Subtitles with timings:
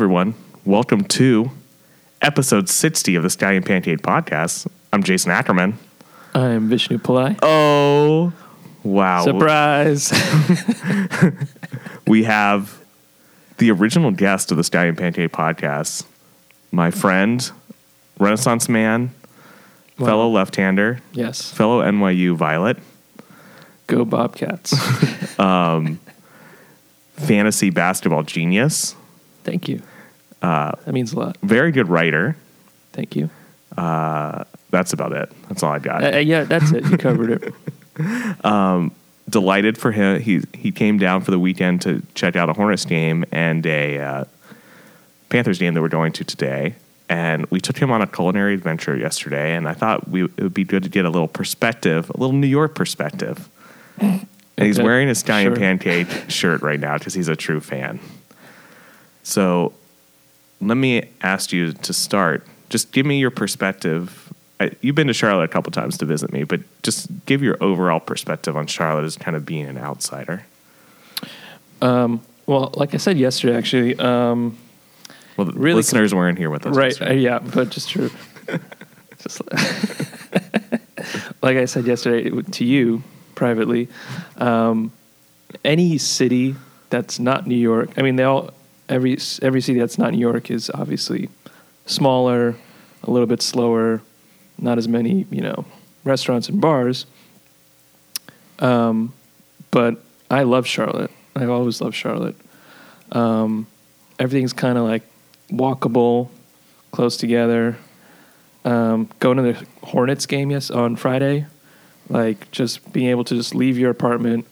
[0.00, 0.32] everyone.
[0.64, 1.50] Welcome to
[2.22, 4.66] episode 60 of the Stallion Pancake Podcast.
[4.94, 5.76] I'm Jason Ackerman.
[6.34, 7.38] I'm Vishnu Pillai.
[7.42, 8.32] Oh,
[8.82, 9.22] wow.
[9.22, 10.10] Surprise!
[12.06, 12.82] We have
[13.58, 16.04] the original guest of the Stallion Pancake Podcast,
[16.72, 17.50] my friend,
[18.18, 19.10] Renaissance man,
[19.98, 20.06] Wow.
[20.06, 22.78] fellow left hander, yes, fellow NYU Violet,
[23.86, 24.72] go Bobcats.
[25.38, 26.00] Um,
[27.16, 28.94] fantasy basketball genius,
[29.42, 29.82] Thank you.
[30.40, 31.36] That means a lot.
[31.42, 32.36] very good writer.
[32.92, 33.30] Thank you.
[34.70, 35.32] That's about it.
[35.48, 36.02] That's all I got.
[36.02, 36.84] Uh, uh, yeah, that's it.
[36.84, 38.90] You covered it.
[39.28, 40.20] delighted for him.
[40.20, 43.98] He he came down for the weekend to check out a Hornets game and a
[43.98, 44.24] uh,
[45.28, 46.74] Panthers game that we're going to today.
[47.08, 50.54] And we took him on a culinary adventure yesterday, and I thought we, it would
[50.54, 53.48] be good to get a little perspective, a little New York perspective.
[53.98, 55.56] And he's wearing a Stallion sure.
[55.56, 57.98] Pancake shirt right now because he's a true fan.
[59.24, 59.72] So
[60.60, 62.46] let me ask you to start.
[62.68, 64.32] Just give me your perspective.
[64.60, 67.56] I, you've been to Charlotte a couple times to visit me, but just give your
[67.62, 70.44] overall perspective on Charlotte as kind of being an outsider.
[72.50, 74.58] Well, like I said yesterday, actually, um,
[75.36, 76.76] Well, the Really listeners weren't here with us.
[76.76, 77.00] right?
[77.00, 78.10] Uh, yeah, but just true.
[79.22, 79.40] just
[81.42, 83.04] like I said yesterday to you
[83.36, 83.86] privately,
[84.36, 84.90] um,
[85.64, 86.56] any city
[86.90, 87.90] that's not New York.
[87.96, 88.50] I mean, they all
[88.90, 91.30] every every city that's not New York is obviously
[91.86, 92.56] smaller,
[93.02, 94.02] a little bit slower,
[94.58, 95.64] not as many you know
[96.04, 97.06] restaurants and bars.
[98.58, 99.14] Um,
[99.70, 101.10] but I love Charlotte.
[101.34, 102.36] I always love Charlotte.
[103.12, 103.66] Um,
[104.18, 105.02] everything's kind of like
[105.50, 106.28] walkable,
[106.92, 107.78] close together.
[108.64, 111.46] Um, going to the Hornets game yes on Friday,
[112.10, 114.46] like just being able to just leave your apartment,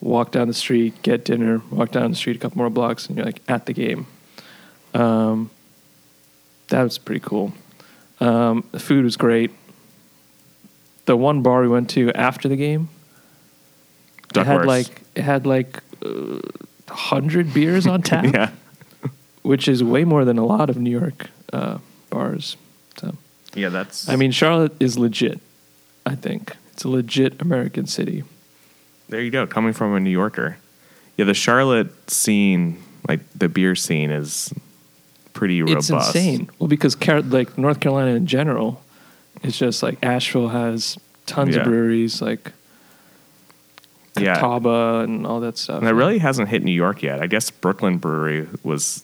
[0.00, 3.16] walk down the street, get dinner, walk down the street a couple more blocks, and
[3.16, 4.06] you're like at the game.
[4.94, 5.50] Um,
[6.68, 7.52] that was pretty cool.
[8.20, 9.50] Um, the food was great.
[11.04, 12.88] The one bar we went to after the game,
[14.34, 16.40] it had like it had like uh,
[16.88, 18.50] hundred beers on tap, yeah.
[19.42, 21.78] which is way more than a lot of New York uh,
[22.10, 22.56] bars.
[22.98, 23.14] So,
[23.54, 24.08] Yeah, that's.
[24.08, 25.40] I mean, Charlotte is legit.
[26.04, 28.24] I think it's a legit American city.
[29.08, 29.46] There you go.
[29.46, 30.56] Coming from a New Yorker.
[31.16, 34.52] Yeah, the Charlotte scene, like the beer scene, is
[35.32, 35.90] pretty robust.
[35.90, 36.50] It's insane.
[36.58, 38.82] Well, because Car- like North Carolina in general,
[39.42, 41.60] it's just like Asheville has tons Yeah.
[41.62, 42.52] of breweries, like
[44.18, 44.34] Yeah.
[44.34, 45.80] Catawba and all that stuff.
[45.80, 47.20] And it really hasn't hit New York yet.
[47.22, 49.02] I guess Brooklyn Brewery was,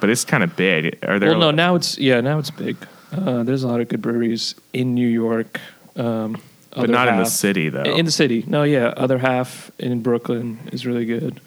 [0.00, 0.98] but it's kind of big.
[1.06, 1.30] Are there?
[1.30, 2.76] well, no, now it's yeah, now it's big.
[3.12, 5.60] Uh, there's a lot of good breweries in New York,
[5.96, 6.36] um,
[6.80, 7.82] but not in the city though.
[7.82, 8.94] In the city, no, yeah.
[8.96, 11.40] Other half in Brooklyn is really good.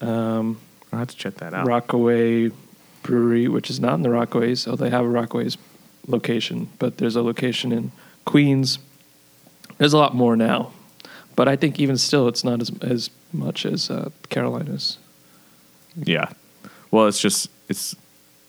[0.00, 0.60] Um,
[0.92, 1.66] I'll have to check that out.
[1.66, 2.50] Rockaway
[3.02, 5.56] Brewery, which is not in the Rockaways, so they have a Rockaways
[6.06, 7.92] location, but there's a location in
[8.24, 8.78] Queens.
[9.78, 10.72] There's a lot more now,
[11.36, 14.98] but I think even still, it's not as as much as uh, Carolinas.
[15.96, 16.30] Yeah.
[16.90, 17.94] Well, it's just it's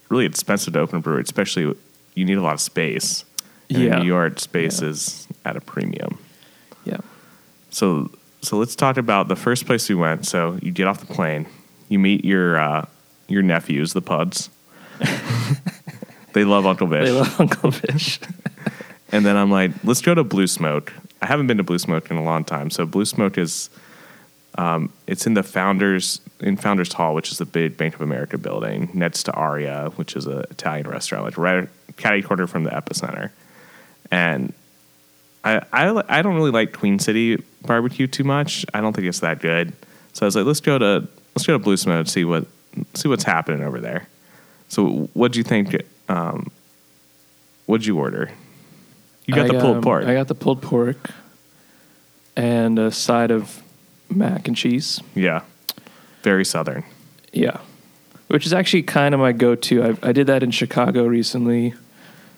[0.10, 1.76] really expensive to open a brewery, especially
[2.14, 3.26] you need a lot of space.
[3.70, 3.94] And Yeah.
[3.96, 4.90] In New York, space Yeah.
[4.90, 6.18] is at a premium.
[6.86, 6.98] Yeah,
[7.72, 8.12] So
[8.42, 10.28] so let's talk about the first place we went.
[10.28, 11.48] So you get off the plane,
[11.90, 12.86] you meet your uh,
[13.28, 14.50] your nephews, the Puds.
[16.34, 17.06] they love Uncle Vish.
[17.06, 18.20] they love Uncle Fish.
[19.12, 20.92] And then I'm like, let's go to Blue Smoke.
[21.22, 22.70] I haven't been to Blue Smoke in a long time.
[22.72, 23.70] So Blue Smoke is,
[24.58, 28.38] um, it's in the Founders in Founders Hall, which is the big Bank of America
[28.38, 32.72] building next to Aria, which is an Italian restaurant, like right catty corner from the
[32.72, 33.30] epicenter.
[34.16, 34.54] And
[35.44, 38.66] I, I I don't really like Queen City barbecue too much.
[38.74, 39.74] I don't think it's that good.
[40.14, 41.06] So I was like, let's go to
[41.36, 42.48] let's go to Blue Smoke see what
[42.94, 44.08] see what's happening over there.
[44.70, 45.76] So what do you think?
[46.08, 46.50] Um,
[47.66, 48.32] what'd you order?
[49.26, 50.06] You got I the pulled um, pork.
[50.06, 51.10] I got the pulled pork
[52.38, 53.62] and a side of
[54.10, 55.02] mac and cheese.
[55.14, 55.42] yeah,
[56.24, 56.86] very southern.
[57.34, 57.58] Yeah,
[58.28, 59.84] which is actually kind of my go-to.
[59.84, 61.74] I, I did that in Chicago recently.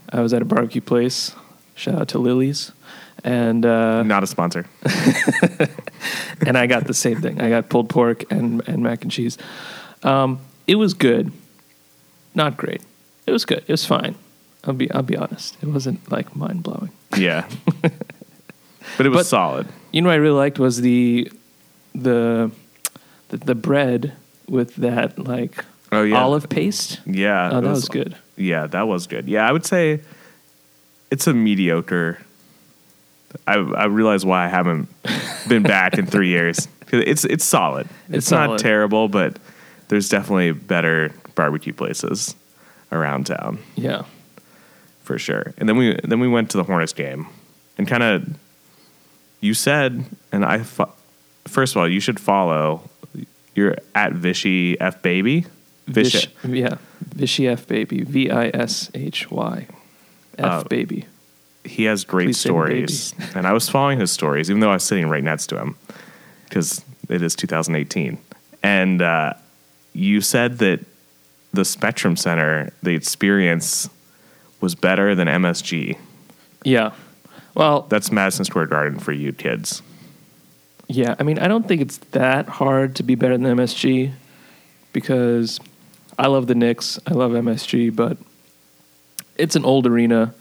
[0.09, 1.35] I was at a barbecue place.
[1.77, 2.71] Shout out to Lillie's,
[3.23, 4.65] and uh, Not a sponsor.
[6.45, 7.39] and I got the same thing.
[7.39, 9.37] I got pulled pork and and mac and cheese.
[10.03, 11.31] Um, it was good,
[12.35, 12.81] not great.
[13.25, 13.59] It was good.
[13.67, 14.15] It was fine.
[14.63, 15.57] I'll be I'll be honest.
[15.61, 16.89] It wasn't like mind blowing.
[17.15, 17.47] Yeah,
[17.81, 19.67] but it was But- solid.
[19.93, 21.31] You know what I really liked was the
[21.95, 22.51] the
[23.29, 24.13] the, the bread
[24.49, 26.99] with that like Oh yeah, olive paste.
[27.05, 28.15] Yeah, Oh, that was good.
[28.35, 29.27] Yeah, that was good.
[29.29, 30.01] Yeah, I would say
[31.11, 32.19] it's a mediocre.
[33.45, 34.87] I I realize why I haven't
[35.47, 36.67] been back in three years.
[36.89, 37.87] It's it's solid.
[38.07, 39.37] It's, It's not terrible, but
[39.89, 42.33] there's definitely better barbecue places
[42.93, 44.03] around town Yeah.
[45.03, 45.53] for sure.
[45.57, 47.27] And then we then we went to the Hornets game,
[47.77, 48.23] and kind of
[49.41, 50.93] you said, and I fo-
[51.45, 52.89] first of all you should follow.
[53.53, 55.45] You're at Vishy F baby.
[55.87, 56.13] Vish,
[56.43, 56.55] Vishy.
[56.55, 56.77] yeah.
[57.15, 58.03] Vishy F baby.
[58.05, 59.67] V I S H Y.
[60.37, 61.05] F Uh, baby.
[61.63, 64.83] He has great Please stories, and I was following his stories, even though I was
[64.83, 65.75] sitting right next to him,
[66.45, 68.17] because it is 2018.
[68.63, 69.33] And uh,
[69.93, 70.79] you said that
[71.51, 73.89] the Spectrum Center, the experience
[74.61, 75.97] was better than MSG.
[76.63, 76.91] Yeah.
[77.53, 79.81] Well, That's Madison Square Garden for you kids.
[80.87, 84.13] Yeah, I mean, I don't think it's that hard to be better than MSG
[84.93, 85.59] because
[86.17, 88.17] I love the Knicks, I love MSG, but
[89.37, 90.33] it's an old arena,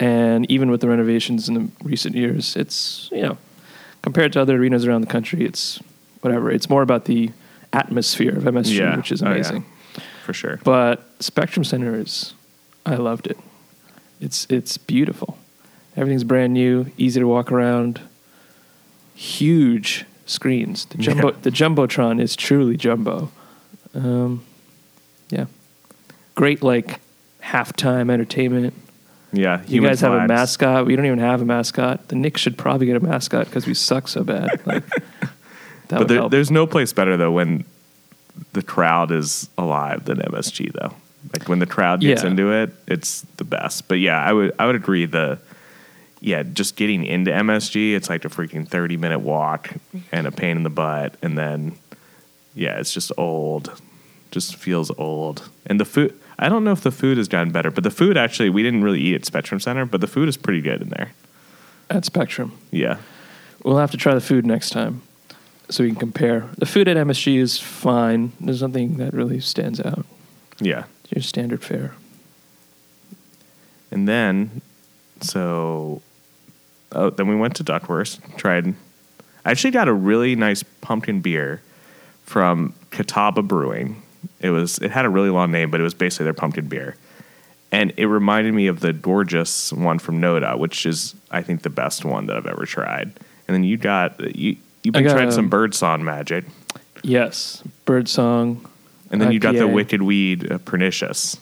[0.00, 3.38] and even with the renovations in the recent years, it's you know
[4.02, 5.80] compared to other arenas around the country, it's
[6.20, 6.50] whatever.
[6.50, 7.30] It's more about the
[7.72, 8.96] atmosphere of MSG, Yeah.
[8.96, 9.32] which is Oh, yeah.
[9.34, 9.64] amazing.
[10.24, 10.58] For sure.
[10.64, 12.34] But Spectrum Center is,
[12.86, 13.38] I loved it.
[14.20, 15.36] It's it's beautiful.
[15.96, 18.00] Everything's brand new, easy to walk around.
[19.14, 20.86] Huge screens.
[20.86, 21.36] The jumbo Yeah.
[21.42, 23.30] the jumbotron is truly jumbo.
[23.94, 24.42] Um,
[25.30, 25.46] yeah,
[26.34, 27.00] great like
[27.44, 28.74] halftime entertainment.
[29.32, 29.62] Yeah.
[29.66, 30.86] You guys have a mascot.
[30.86, 32.08] We don't even have a mascot.
[32.08, 34.64] The Knicks should probably get a mascot because we suck so bad.
[34.64, 34.84] Like,
[35.88, 37.64] that But there, there's no place better though when
[38.52, 40.94] the crowd is alive than MSG though.
[41.32, 42.30] Like when the crowd gets Yeah.
[42.30, 43.88] into it, it's the best.
[43.88, 45.38] But yeah, I would I would agree the
[46.20, 49.70] yeah, just getting into MSG, it's like a freaking 30 minute walk
[50.12, 51.76] and a pain in the butt and then
[52.54, 53.80] yeah, it's just old.
[54.30, 55.48] Just feels old.
[55.66, 58.16] And the food I don't know if the food has gotten better, but the food
[58.16, 60.88] actually we didn't really eat at Spectrum Center, but the food is pretty good in
[60.88, 61.12] there.
[61.90, 62.52] at Spectrum.
[62.70, 62.98] Yeah.
[63.62, 65.02] We'll have to try the food next time
[65.70, 66.48] so we can compare.
[66.58, 68.32] The food at MSG is fine.
[68.40, 70.04] There's nothing that really stands out.
[70.60, 70.84] Yeah.
[71.04, 71.94] It's Your standard fare.
[73.90, 74.60] And then,
[75.20, 76.02] so,
[76.92, 78.74] oh, then we went to Duckworth, tried.
[79.44, 81.62] I actually got a really nice pumpkin beer
[82.24, 84.02] from Catawba Brewing.
[84.40, 86.96] It was it had a really long name, but it was basically their pumpkin beer,
[87.72, 91.70] and it reminded me of the gorgeous one from Noda, which is I think the
[91.70, 93.12] best one that I've ever tried.
[93.46, 96.44] And then you got you you've been got, trying some birdsong magic,
[97.02, 97.62] Yes.
[97.84, 98.64] Birdsong.
[99.10, 101.36] and then you got the wicked weed uh, pernicious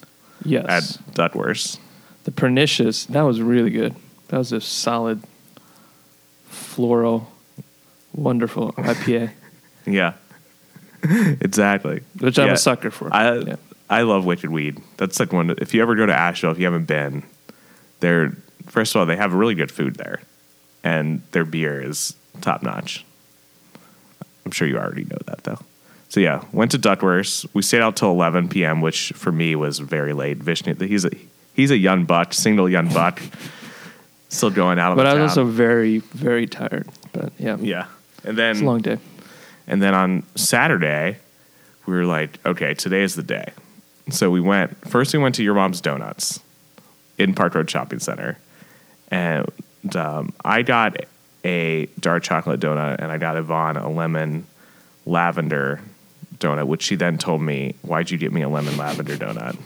[0.45, 0.67] Yes.
[0.69, 1.79] at Duckworth.
[2.25, 3.05] the pernicious.
[3.07, 3.95] That was really good.
[4.29, 5.23] That was a solid,
[6.49, 7.31] floral,
[8.15, 9.31] wonderful IPA,
[9.87, 10.15] Yeah,
[11.41, 12.03] exactly.
[12.19, 12.53] which I'm Yeah.
[12.55, 13.13] a sucker for.
[13.13, 13.57] I Yeah.
[13.91, 14.81] I love Wicked Weed.
[14.97, 15.55] That's like one.
[15.59, 17.25] If you ever go to Asheville, if you haven't been,
[18.01, 18.35] they're
[18.67, 20.21] first of all they have really good food there,
[20.83, 23.05] and their beer is top notch.
[24.47, 25.59] I'm sure you already know that though.
[26.09, 27.45] So yeah, went to Duckworth.
[27.55, 30.39] We stayed out till 11 p.m., which for me was very late.
[30.39, 31.11] Vishnu, he's a
[31.55, 33.21] he's a young buck, single young buck,
[34.31, 35.45] still going out on but the I was town.
[35.45, 36.89] also very, very tired.
[37.13, 37.87] But yeah, yeah,
[38.25, 38.99] and then it's a long day.
[39.67, 41.19] And then on Saturday,
[41.87, 43.53] we were like, okay, today is the day.
[44.11, 46.41] So we went, first we went to Your Mom's Donuts
[47.19, 48.39] in Park Road Shopping Center.
[49.11, 49.47] And
[49.95, 50.97] um, I got
[51.45, 54.47] a dark chocolate donut and I got Yvonne a lemon
[55.07, 55.81] lavender
[56.39, 59.57] donut, which she then told me, why'd you get me a lemon lavender donut?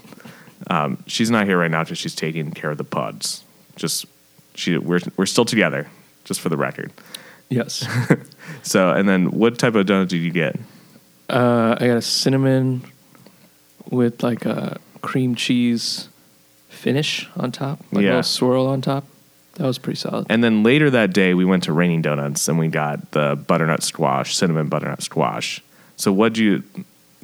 [0.69, 3.45] Um, she's not here right now because she's taking care of the puds.
[3.77, 4.07] Just,
[4.55, 5.89] she, we're, we're still together,
[6.25, 6.93] just for the record.
[7.49, 7.87] Yes.
[8.63, 10.57] So, and then what type of donut did you get?
[11.31, 12.83] Uh, I got a cinnamon
[13.91, 16.09] with like a cream cheese
[16.69, 18.11] finish on top, like a Yeah.
[18.11, 19.05] little swirl on top.
[19.55, 20.27] That was pretty solid.
[20.29, 23.83] And then later that day, we went to Reigning Doughnuts and we got the butternut
[23.85, 25.63] squash, cinnamon butternut squash.
[25.97, 26.63] So, what'd you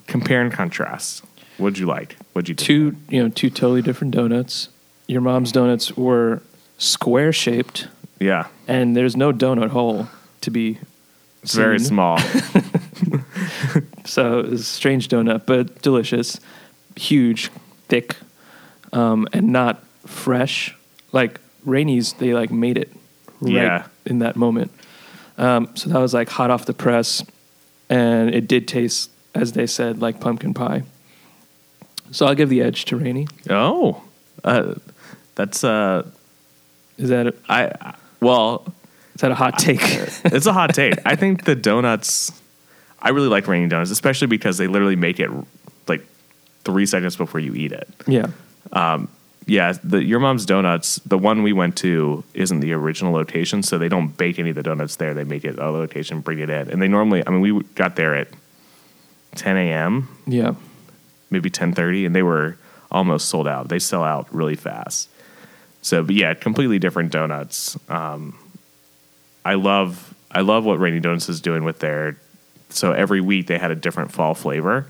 [0.06, 1.24] compare and contrast?
[1.58, 2.16] What'd you like?
[2.34, 4.68] What'd you Two, you know, two totally different donuts.
[5.08, 6.40] Your mom's donuts were
[6.78, 7.88] square shaped,
[8.22, 10.08] Yeah, and there's no donut hole
[10.42, 10.78] to be.
[11.42, 12.18] it's very small.
[14.04, 16.40] So it was a strange donut, but delicious,
[16.96, 17.50] huge,
[17.88, 18.16] thick,
[18.92, 20.74] um, and not fresh.
[21.12, 22.90] Like Rainey's, they like made it
[23.40, 23.86] right Yeah.
[24.04, 24.72] in that moment.
[25.38, 27.24] Um, so that was like hot off the press,
[27.88, 30.82] and it did taste, as they said, like pumpkin pie.
[32.10, 33.28] So I'll give the edge to Rainey.
[33.48, 34.02] oh,
[34.44, 34.74] uh,
[35.36, 36.04] that's uh,
[36.98, 38.64] Is that a, I- well,
[39.14, 39.80] is that a hot take?
[39.82, 40.94] it's a hot take.
[41.04, 42.32] I think the donuts.
[43.00, 45.28] I really like Reigning Doughnuts, especially because they literally make it
[45.88, 46.06] like
[46.64, 47.88] three seconds before you eat it.
[48.06, 48.28] yeah,
[48.72, 49.08] um,
[49.46, 51.00] Yeah, the your mom's donuts.
[51.04, 54.56] The one we went to isn't the original location, so they don't bake any of
[54.56, 55.14] the donuts there.
[55.14, 57.26] They make it a location, bring it in, and they normally.
[57.26, 58.28] I mean, we got there at
[59.34, 60.08] 10 a.m.
[60.26, 60.54] yeah.
[61.30, 62.56] maybe ten thirty, and they were
[62.92, 63.68] almost sold out.
[63.68, 65.08] They sell out really fast.
[65.82, 67.76] So, but yeah, completely different donuts.
[67.88, 68.38] Um,
[69.44, 72.16] I love I love what Rainy Donuts is doing with their.
[72.70, 74.86] So every week they had a different fall flavor,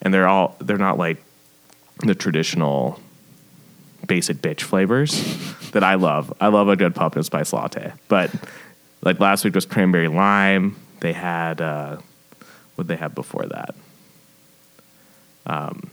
[0.00, 1.22] and they're all they're not like
[2.00, 2.98] the traditional
[4.08, 5.12] basic bitch flavors
[5.70, 6.32] that I love.
[6.40, 8.32] I love a good pumpkin spice latte, but
[9.02, 10.76] like last week was cranberry lime.
[11.00, 11.98] They had uh,
[12.74, 13.74] what they had before that.
[15.46, 15.90] Um,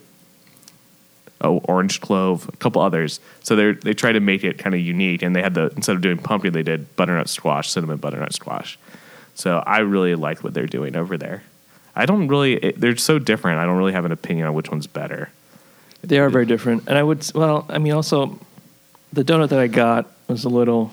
[1.40, 3.20] oh, orange clove, a couple others.
[3.42, 5.96] So they they try to make it kind of unique, and they had the instead
[5.96, 8.78] of doing pumpkin, they did butternut squash, cinnamon butternut squash.
[9.34, 11.42] So I really like what they're doing over there.
[11.96, 13.58] I don't really; it, they're so different.
[13.58, 15.30] I don't really have an opinion on which one's better.
[16.02, 18.38] They are very different, and I would well, I mean, also
[19.12, 20.92] the donut that I got was a little.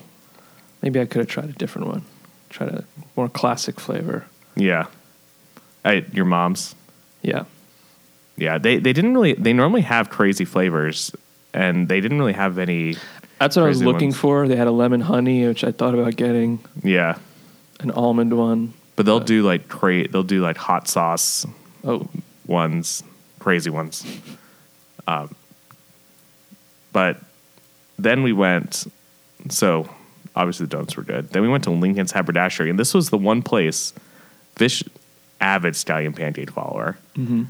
[0.82, 2.04] Maybe I could have tried a different one,
[2.50, 2.84] tried a
[3.16, 4.26] more classic flavor.
[4.56, 4.88] Yeah,
[5.84, 6.76] I, your mom's.
[7.22, 7.46] Yeah,
[8.38, 9.34] Yeah, they they didn't really.
[9.34, 11.12] They normally have crazy flavors,
[11.54, 12.96] and they didn't really have any.
[13.40, 14.18] that's what I was looking ones.
[14.18, 14.48] for.
[14.48, 17.18] They had a lemon honey, which I thought about getting, Yeah,
[17.80, 18.74] an almond one.
[18.96, 21.46] but they'll Uh, do like cra- They'll do like hot sauce
[21.84, 22.08] Oh,
[22.46, 23.04] ones,
[23.40, 24.06] crazy ones.
[25.08, 25.34] Um,
[26.94, 27.18] but
[27.98, 28.86] then we went.
[29.50, 29.90] So
[30.36, 31.30] obviously the donuts were good.
[31.30, 33.94] Then we went to Lincoln's Haberdashery, and this was the one place.
[34.58, 34.84] Vish,
[35.40, 36.98] avid Stallion Pancake follower.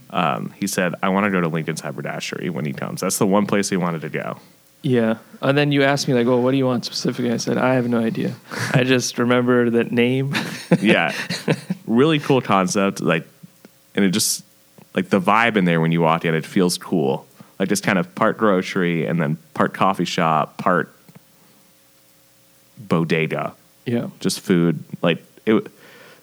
[0.10, 3.28] Um, he said, "I want to go to Lincoln's Haberdashery when he comes." That's the
[3.28, 4.40] one place he wanted to go.
[4.82, 5.18] yeah.
[5.42, 7.76] And then you asked me like, well, what do you want specifically?" I said, "I
[7.76, 8.34] have no idea.
[8.74, 10.34] I just remember that name."
[10.82, 11.14] yeah
[11.86, 13.26] really cool concept like
[13.96, 14.44] and it just
[14.94, 17.26] like the vibe in there when you walk in it feels cool
[17.58, 20.94] like just kind of part grocery and then part coffee shop part
[22.78, 23.54] bodega
[23.86, 25.66] yeah, just food like it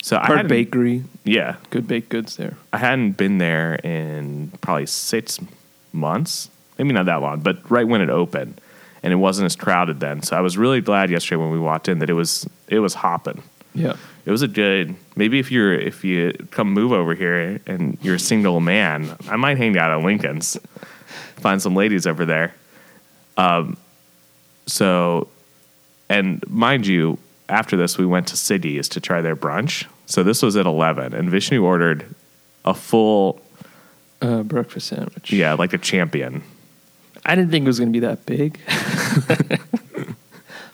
[0.04, 1.56] so I part hadn't- bakery, yeah.
[1.70, 2.54] Good baked goods there.
[2.75, 5.40] i hadn't been there in probably six
[5.94, 6.50] months.
[6.78, 8.61] Maybe not that long but right when it opened.
[9.02, 10.23] And it wasn't as crowded then.
[10.23, 12.92] So i was really glad yesterday when we walked in that it was it was
[12.94, 13.42] hopping.
[13.75, 13.96] Yeah,
[14.26, 18.16] it was a good maybe if you're if you come move over here and you're
[18.16, 20.58] a single man i might hang out at lincoln's
[21.37, 22.54] find some ladies over there.
[23.38, 23.76] Um
[24.66, 25.28] so
[26.11, 30.42] and mind you after this we went to Siggy's to try their brunch so this
[30.42, 32.04] was at 11 and vishnu ordered
[32.64, 33.40] a full
[34.22, 35.32] uh, breakfast sandwich.
[35.32, 36.42] yeah like a champion
[37.26, 38.60] I didn't think it was going to be that big,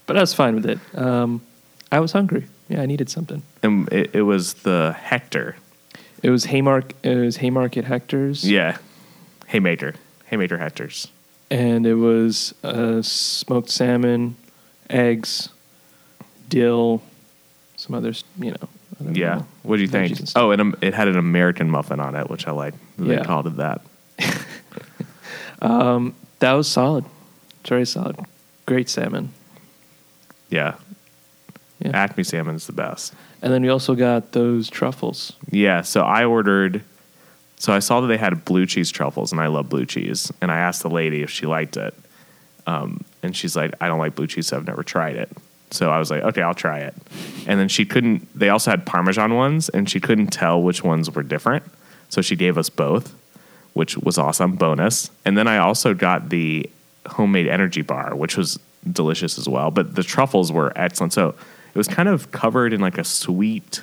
[0.06, 0.80] but I was fine with it.
[0.96, 1.42] Um,
[1.92, 2.46] I was hungry.
[2.68, 3.42] Yeah, I needed something.
[3.62, 5.54] and it, it was the hector
[6.24, 6.96] It was Haymarket.
[7.04, 8.48] It was Haymarket Hector's.
[8.48, 8.78] yeah
[9.48, 9.94] haymaker
[10.26, 11.08] haymaker hectors
[11.50, 14.36] and it was uh, smoked salmon,
[14.88, 15.48] eggs,
[16.50, 17.00] dill,
[17.76, 18.24] some others.
[18.38, 18.68] You know.
[19.12, 19.34] Yeah.
[19.36, 19.46] know.
[19.62, 20.18] What do you think?
[20.36, 22.74] Oh, and um, it had an American muffin on it, which I like.
[22.98, 23.24] They Yeah.
[23.24, 23.80] called it that.
[26.40, 27.04] That was solid.
[27.66, 28.16] Very solid.
[28.66, 29.32] Great salmon.
[30.48, 30.74] Yeah.
[31.78, 31.90] Yeah.
[31.94, 33.12] Acme salmon's the best.
[33.42, 35.34] And then we also got those truffles.
[35.50, 35.82] Yeah.
[35.82, 36.82] So I ordered.
[37.56, 40.32] So I saw that they had blue cheese truffles, and I love blue cheese.
[40.40, 41.92] And I asked the lady if she liked it,
[42.66, 45.28] um, and she's like, "I don't like blue cheese, so I've never tried it."
[45.70, 46.94] So I was like, "Okay, I'll try it."
[47.46, 48.26] And then she couldn't.
[48.38, 51.64] They also had Parmesan ones, and she couldn't tell which ones were different.
[52.08, 53.14] So she gave us both,
[53.72, 54.56] which was awesome.
[54.56, 55.10] Bonus.
[55.24, 56.68] And then I also got the
[57.06, 58.58] homemade energy bar, which was
[58.90, 59.70] delicious as well.
[59.70, 61.12] But the truffles were excellent.
[61.12, 63.82] So it was kind of covered in like a sweet,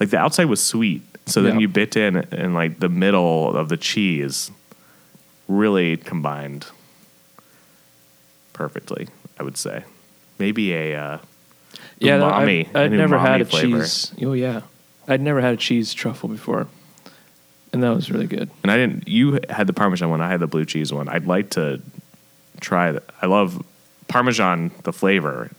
[0.00, 1.02] like the outside was sweet.
[1.26, 1.60] So then Yeah.
[1.60, 4.50] you bit in, and like the middle of the cheese
[5.48, 6.66] really combined
[8.52, 9.08] perfectly.
[9.38, 9.84] I would say
[10.38, 11.18] maybe a uh,
[11.98, 13.78] Yeah, umami, I'd, I'd never had a flavor.
[13.82, 14.12] cheese.
[14.22, 14.62] Oh yeah,
[15.08, 16.66] I'd never had a cheese truffle before,
[17.72, 18.50] and that was really good.
[18.62, 19.08] And I didn't.
[19.08, 20.20] You had the Parmesan one.
[20.20, 21.08] I had the blue cheese one.
[21.08, 21.80] I'd like to
[22.60, 23.04] try that.
[23.22, 23.62] I love
[24.08, 24.70] Parmesan.
[24.84, 25.50] The flavor.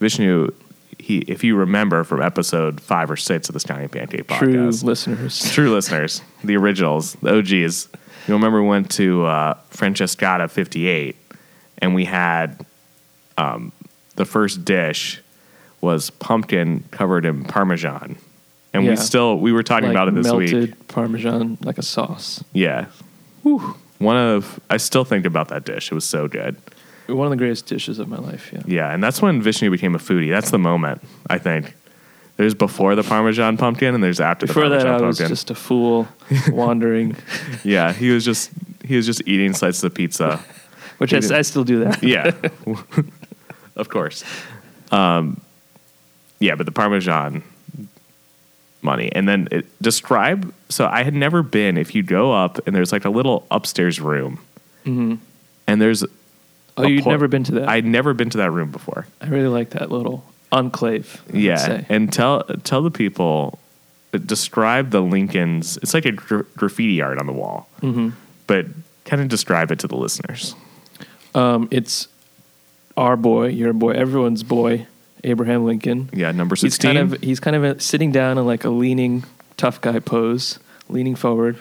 [0.00, 0.50] Vishnu.
[0.98, 4.70] He, if you remember from episode five or six of the Stallion Pancake Podcast, True
[4.88, 5.52] listeners.
[5.52, 7.88] true listeners, the originals, the OGs.
[8.26, 11.14] You'll remember we went to uh, Francescata 58,
[11.78, 12.64] and we had
[13.36, 13.72] um,
[14.16, 15.20] the first dish
[15.80, 18.16] was pumpkin covered in Parmesan,
[18.74, 20.88] and we still we were talking about it this melted week.
[20.88, 22.42] Parmesan like a sauce.
[22.52, 22.86] Yeah.
[23.98, 25.90] One of I still think about that dish.
[25.90, 26.56] It was so good.
[27.06, 28.50] One of the greatest dishes of my life.
[28.52, 28.62] Yeah.
[28.66, 30.28] Yeah, and that's when Vishnu became a foodie.
[30.30, 31.74] That's the moment, I think.
[32.36, 35.28] There's before the Parmesan pumpkin and there's after Before the that, Parmesan I was pumpkin.
[35.32, 36.08] just a fool
[36.50, 37.16] wandering,
[37.64, 38.50] yeah, he was just
[38.84, 40.40] he was just eating slices of pizza.
[40.98, 42.02] which I, s- I still do that.
[42.02, 42.32] yeah.
[43.76, 44.24] of course.
[44.90, 45.40] Um,
[46.38, 47.42] yeah, but the Parmesan
[48.82, 49.10] money.
[49.12, 50.52] And then it, describe.
[50.68, 51.76] So I had never been.
[51.76, 54.40] If you go up and there's like a little upstairs room,
[54.84, 55.20] and
[55.66, 56.04] there's
[56.78, 57.68] Oh, you'd por- never been to that?
[57.70, 59.06] I'd never been to that room before.
[59.20, 61.22] I really like that little enclave.
[61.32, 63.58] I Yeah, and tell tell the people
[64.12, 65.78] describe the Lincolns.
[65.78, 68.10] It's like a gra- graffiti art on the wall, Mm-hmm.
[68.46, 68.66] but
[69.06, 70.54] kind of describe it to the listeners.
[71.34, 72.08] Um, it's
[72.96, 74.86] our boy, your boy, everyone's boy,
[75.24, 76.10] Abraham Lincoln.
[76.12, 76.90] Yeah, number sixteen.
[76.92, 79.24] He's kind of he's kind of sitting down in like a leaning
[79.56, 81.58] tough guy pose, leaning forward.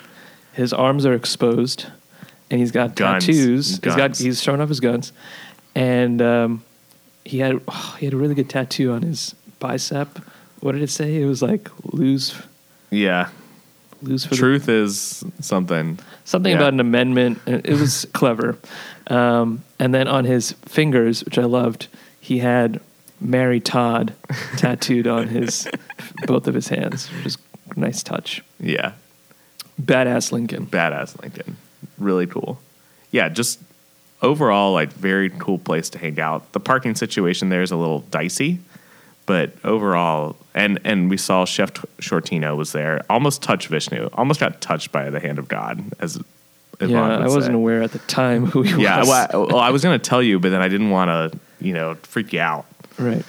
[0.54, 1.88] His arms are exposed,
[2.50, 3.26] and he's got Guns.
[3.26, 3.70] tattoos.
[3.70, 5.12] He's got he's showing off his guns,
[5.74, 6.64] and um,
[7.26, 10.20] he had oh, he had a really good tattoo on his bicep.
[10.62, 11.22] What did it say?
[11.22, 12.34] It was like lose
[12.92, 13.30] yeah,
[14.02, 16.00] lose for the truth is something.
[16.24, 16.58] something Yeah.
[16.58, 17.40] about an amendment.
[17.46, 18.58] It was clever.
[19.08, 21.88] Um, and then on his fingers, which I loved,
[22.20, 22.80] he had
[23.22, 24.14] Mary Todd
[24.58, 25.68] tattooed on his
[26.26, 27.38] both of his hands, which is
[27.76, 28.44] a nice touch.
[28.60, 28.94] Yeah,
[29.82, 30.66] Badass Lincoln.
[30.68, 31.58] badass Lincoln.
[31.98, 32.60] Really cool.
[33.12, 33.60] Yeah, just
[34.22, 36.52] overall, like very cool place to hang out.
[36.54, 38.60] The parking situation there is a little dicey,
[39.26, 43.02] but overall, and and we saw Chef Shortino was there.
[43.10, 44.10] Almost touched Vishnu.
[44.14, 45.84] Almost got touched by the hand of God.
[46.00, 46.22] As
[46.82, 47.54] yeah, I wasn't say.
[47.54, 49.08] aware at the time who he Yeah, was.
[49.08, 51.74] well, I, well, I was gonna tell you, but then I didn't want to, you
[51.74, 52.66] know, freak you out.
[52.98, 53.26] Right.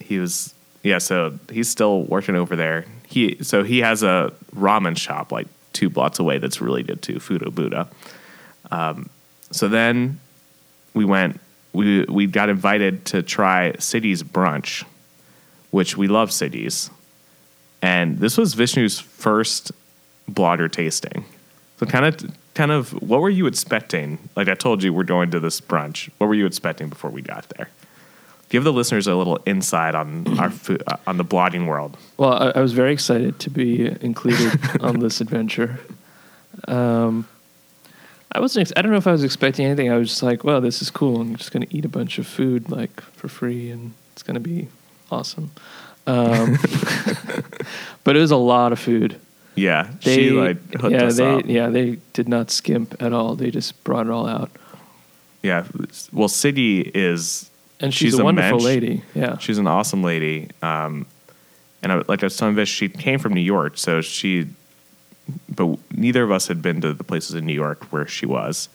[0.00, 4.96] he was yeah so he's still working over there he so he has a ramen
[4.96, 7.88] shop like two blocks away that's really good too Futo Buddha
[8.70, 9.08] um,
[9.50, 10.18] so then
[10.94, 11.40] we went
[11.74, 14.84] we we got invited to try city's brunch
[15.70, 16.90] which we love cities
[17.82, 19.72] and this was vishnu's first
[20.30, 21.24] blogger tasting
[21.78, 25.30] so kind of kind of what were you expecting like i told you we're going
[25.30, 27.68] to this brunch what were you expecting before we got there
[28.54, 31.96] give the listeners a little insight on our food, uh, on the blogging world.
[32.16, 35.80] Well, I, I was very excited to be included on this adventure.
[36.68, 37.26] Um,
[38.30, 38.68] I wasn't.
[38.68, 39.90] Ex- I don't know if I was expecting anything.
[39.90, 41.20] I was just like, "Well, this is cool.
[41.20, 44.34] I'm just going to eat a bunch of food like for free, and it's going
[44.34, 44.68] to be
[45.10, 45.50] awesome."
[46.06, 46.58] Um,
[48.04, 49.20] but it was a lot of food.
[49.56, 51.42] Yeah, They, she like hooked yeah, us they, up.
[51.46, 53.36] yeah, they did not skimp at all.
[53.36, 54.50] They just brought it all out.
[55.42, 55.64] Yeah,
[56.12, 58.64] well, Siggy is And she's, She's a a wonderful mensch.
[58.64, 59.02] lady.
[59.14, 59.38] Yeah.
[59.38, 60.48] she's an awesome lady.
[60.62, 61.06] Um,
[61.82, 64.48] and I, like I was telling Vish, she came from New York, so she,
[65.54, 68.68] but neither of us had been to the places in New York where she was.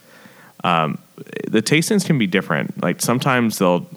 [0.63, 1.00] Um,
[1.48, 2.82] the tastings can be different.
[2.82, 3.89] Like sometimes they'll,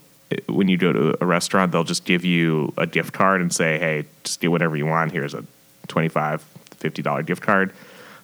[0.48, 3.78] when you go to a restaurant, they'll just give you a gift card and say,
[3.78, 5.12] "Hey, just get whatever you want.
[5.12, 5.44] Here's a
[5.88, 6.42] 25
[6.82, 7.72] 50 dollar gift card."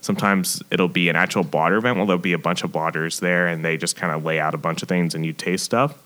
[0.00, 1.96] Sometimes it'll be an actual blogger event.
[1.96, 4.54] Well, there'll be a bunch of bloggers there, and they just kind of lay out
[4.54, 5.98] a bunch of things, and you taste stuff.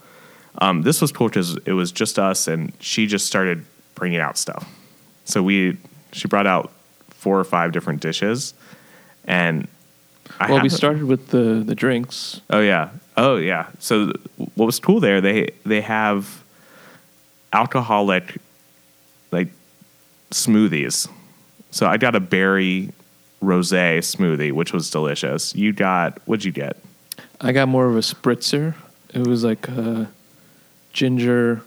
[0.59, 4.37] Um, this was cool because it was just us, and she just started bringing out
[4.37, 4.67] stuff.
[5.25, 5.77] So we,
[6.11, 6.71] she brought out
[7.09, 8.53] four or five different dishes,
[9.25, 9.67] and
[10.39, 12.41] I well, we started with the the drinks.
[12.49, 12.89] Oh yeah.
[13.17, 13.67] Oh yeah.
[13.79, 14.17] So th-
[14.55, 15.21] what was cool there?
[15.21, 16.43] They they have
[17.51, 18.37] alcoholic
[19.31, 19.49] like
[20.31, 21.07] smoothies.
[21.73, 22.91] So I got a berry
[23.41, 25.55] rosé smoothie, which was delicious.
[25.55, 26.77] You got what'd you get?
[27.41, 28.75] I got more of a spritzer.
[29.13, 30.07] It was like a
[30.93, 31.61] ginger,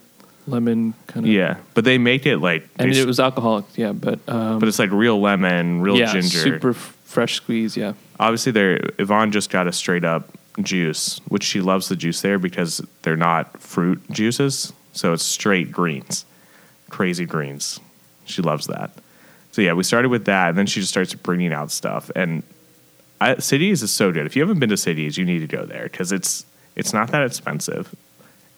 [0.46, 1.32] lemon kind of.
[1.32, 4.68] Yeah, but they make it like, And they it was alcoholic, yeah, but um, but
[4.68, 6.38] it's like real lemon, real yeah, ginger.
[6.38, 7.76] super f- fresh squeeze.
[7.76, 12.20] Yeah, Obviously, there Yvonne just got a straight up juice, which she loves the juice
[12.22, 16.24] there because they're not fruit juices, so it's straight greens,
[16.90, 17.80] crazy greens.
[18.24, 18.92] She loves that.
[19.56, 22.10] So yeah, we started with that, and then she just starts bringing out stuff.
[22.14, 22.42] And
[23.22, 24.26] I, Cities is so good.
[24.26, 27.10] If you haven't been to Cities, you need to go there because it's it's not
[27.12, 27.94] that expensive,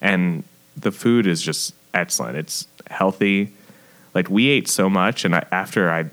[0.00, 0.42] and
[0.76, 2.36] the food is just excellent.
[2.36, 3.52] It's healthy.
[4.12, 6.06] Like we ate so much, and I, after I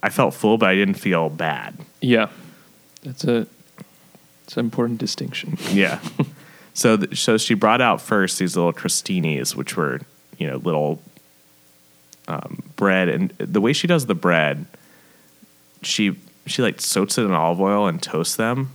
[0.00, 1.76] I felt full, but I didn't feel bad.
[2.00, 2.28] yeah,
[3.02, 3.48] that's a
[4.44, 5.58] it's an important distinction.
[5.72, 5.98] Yeah.
[6.72, 10.00] so th- so she brought out first these little crostinis, which were
[10.38, 11.02] you know little
[12.28, 14.66] um, bread, and the way she does the bread,
[15.82, 18.70] she she like soaks it in olive oil and toasts them,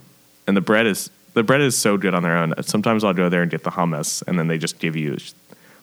[0.47, 2.53] and the bread is the bread is so good on their own.
[2.63, 5.17] Sometimes I'll go there and get the hummus, and then they just give you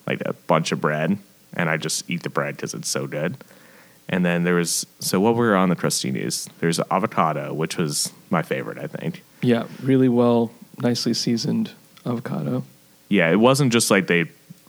[0.07, 1.19] like a bunch of bread,
[1.55, 3.37] and I just eat the bread because it's so good.
[4.09, 6.49] And then there was so what we were on the crostinis?
[6.59, 9.23] There's avocado, which was my favorite, I think.
[9.43, 11.71] Yeah, really well, nicely seasoned
[12.05, 12.65] avocado.
[13.09, 14.25] Yeah, it wasn't just like they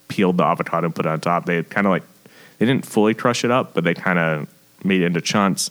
[0.07, 1.45] peeled the avocado and put it on top.
[1.45, 2.03] They kind of like
[2.65, 4.47] they didn't fully crush it up, but they kind of
[4.85, 5.69] made it into chunks.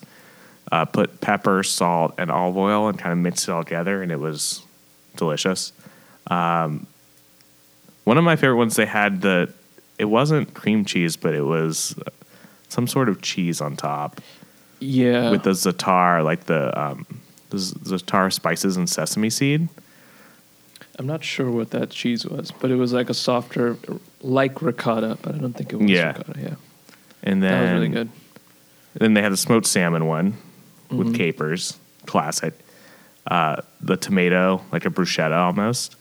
[0.70, 4.12] Uh, put pepper, salt, and olive oil, and kind of mixed it all together, and
[4.12, 4.62] it was
[5.16, 5.72] delicious.
[6.26, 6.86] Um,
[8.04, 9.50] one of my favorite ones they had the
[9.98, 11.94] it wasn't cream cheese, but it was
[12.68, 14.20] some sort of cheese on top
[14.80, 15.30] Yeah.
[15.30, 17.06] with the za'atar, like the um,
[17.50, 19.68] the za'atar spices and sesame seed.
[20.98, 23.76] I'm not sure what that cheese was, but it was like a softer,
[24.20, 26.08] like ricotta, but I don't think it was Yeah.
[26.18, 26.40] ricotta.
[26.40, 26.54] Yeah.
[27.22, 28.08] And then That was really good.
[28.94, 30.34] Then they had a smoked salmon one
[30.90, 31.14] with Mhm.
[31.16, 32.54] capers, classic.
[33.26, 35.96] Uh, the tomato, like a bruschetta almost.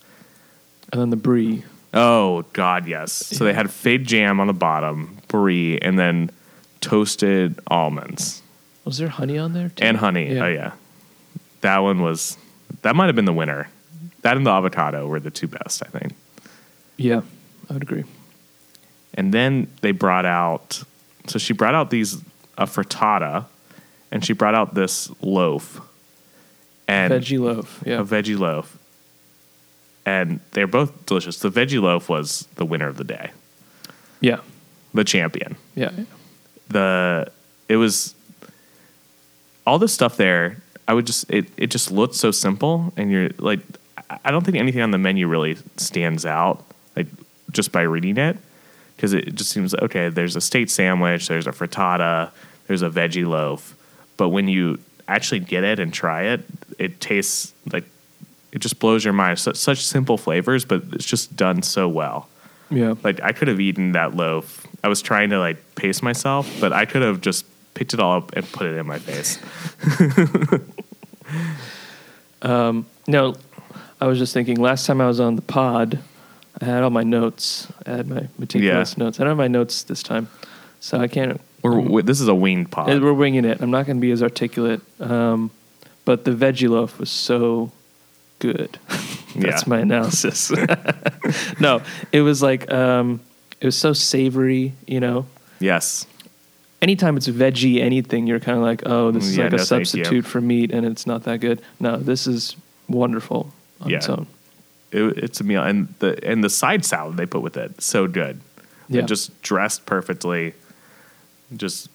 [0.92, 1.64] And then the brie.
[1.94, 3.12] Oh God, yes.
[3.12, 6.32] So they had fig jam on the bottom, brie, and then
[6.82, 8.42] toasted almonds
[8.86, 9.70] Was there honey on there?
[9.70, 9.84] Too?
[9.86, 10.38] and honey.
[10.40, 10.72] Oh yeah,
[11.62, 12.38] that one was.
[12.82, 13.70] That might have been the winner.
[14.24, 16.14] That and the avocado were the two best, I think.
[16.98, 17.22] Yeah,
[17.70, 18.04] I would agree.
[19.14, 20.84] And then they brought out.
[21.28, 22.18] So she brought out these
[22.58, 23.46] a frittata,
[24.12, 25.82] and she brought out this loaf.
[26.88, 27.82] And Veggie loaf.
[27.86, 28.00] Yeah.
[28.02, 28.78] a veggie loaf,
[30.06, 31.40] and they're both delicious.
[31.40, 33.32] The veggie loaf was the winner of the day,
[34.20, 34.40] yeah.
[34.94, 35.56] the champion.
[35.76, 35.92] Yeah.
[36.68, 37.32] The
[37.70, 38.14] it was
[39.66, 40.58] all the stuff there.
[40.88, 43.60] I would just it it just looked so simple, and you're like,
[44.10, 46.64] I- I don't think anything on the menu really stands out
[46.98, 47.08] like
[47.52, 48.38] just by reading it
[48.96, 50.10] because it just seems like okay.
[50.10, 52.32] There's a steak sandwich, there's a frittata,
[52.68, 53.76] there's a veggie loaf,
[54.18, 56.46] but when you actually get it and try it,
[56.80, 57.86] it tastes like
[58.52, 59.40] it just blows your mind.
[59.40, 62.28] Such, such simple flavors, but it's just done so well.
[62.70, 62.96] Yeah.
[63.04, 64.66] Like I could have eaten that loaf.
[64.84, 68.18] I was trying to like pace myself, but I could have just picked it all
[68.18, 69.40] up and put it in my face.
[72.42, 73.36] Um, no,
[74.00, 74.60] I was just thinking.
[74.60, 76.00] Last time I was on the pod,
[76.62, 77.68] I had all my notes.
[77.86, 79.20] I had my meticulous notes.
[79.20, 80.28] I don't have my notes this time,
[80.80, 81.42] so I can't.
[81.64, 82.90] We're, we- this is a winged pod.
[82.90, 83.62] Uh, We're winging it.
[83.62, 84.82] I'm not going to be as articulate.
[85.00, 85.52] Um,
[86.06, 87.72] but the veggie loaf was so
[88.40, 88.78] good.
[89.36, 89.70] That's Yeah.
[89.70, 90.52] my analysis.
[91.60, 93.22] no, it was like um,
[93.60, 94.74] it was so savory.
[94.88, 95.26] You know,
[95.60, 96.06] yes.
[96.82, 99.64] anytime it's veggie anything, you're kind of like, oh, this is Yeah, like a no,
[99.64, 99.86] thank you.
[99.86, 101.62] substitute for meat, and it's not that good.
[101.80, 102.56] No, this is
[102.90, 104.28] wonderful on its own.
[104.92, 108.08] It, it's a meal, and the and the side salad they put with it so
[108.08, 108.40] good.
[108.90, 109.02] Yeah.
[109.02, 110.54] It just dressed perfectly,
[111.56, 111.90] just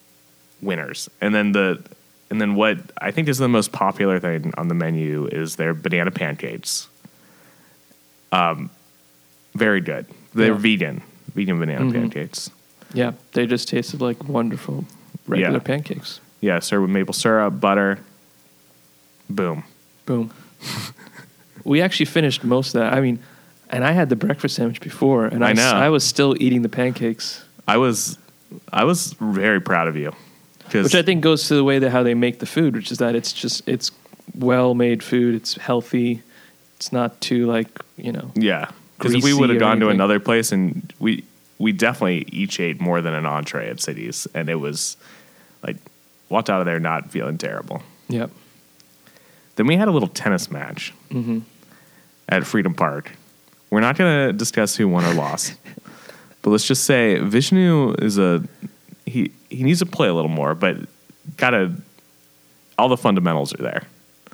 [0.62, 1.10] winners.
[1.20, 1.82] And then the
[2.30, 5.74] and then what I think is the most popular thing on the menu is their
[5.74, 6.88] banana pancakes.
[8.32, 8.70] Um,
[9.54, 10.06] very good.
[10.34, 10.58] They're Yeah.
[10.58, 11.02] vegan,
[11.34, 11.92] vegan banana Mhm.
[11.92, 12.50] pancakes.
[12.92, 14.84] Yeah, they just tasted like wonderful
[15.26, 15.58] regular Yeah.
[15.60, 16.20] pancakes.
[16.40, 17.98] Yeah, served with maple syrup, butter.
[19.28, 19.64] Boom.
[20.06, 20.30] Boom.
[21.66, 22.92] we actually finished most of that.
[22.92, 23.18] I mean,
[23.70, 25.72] and I had the breakfast sandwich before, and I, I know.
[25.72, 28.16] I was still eating the pancakes, I was,
[28.72, 30.14] I was very proud of you,
[30.72, 32.98] which I think goes to the way that how they make the food, which is
[32.98, 33.90] that it's just it's
[34.34, 36.22] well made food, it's healthy,
[36.76, 38.30] it's not too like you know.
[38.36, 41.24] Yeah, because if we would have gone to another place and we
[41.58, 44.96] we definitely each ate more than an entree at Cities, and it was
[45.64, 45.76] like
[46.28, 47.82] walked out of there not feeling terrible.
[48.08, 48.30] Yep.
[49.56, 51.40] Then we had a little tennis match hmm
[52.28, 53.12] at Freedom Park.
[53.70, 55.54] We're not going to discuss who won or lost,
[56.42, 58.42] but let's just say Vishnu is a
[59.04, 59.32] he.
[59.50, 60.76] He needs to play a little more, but
[61.36, 61.72] gotta
[62.78, 63.82] all the fundamentals are there.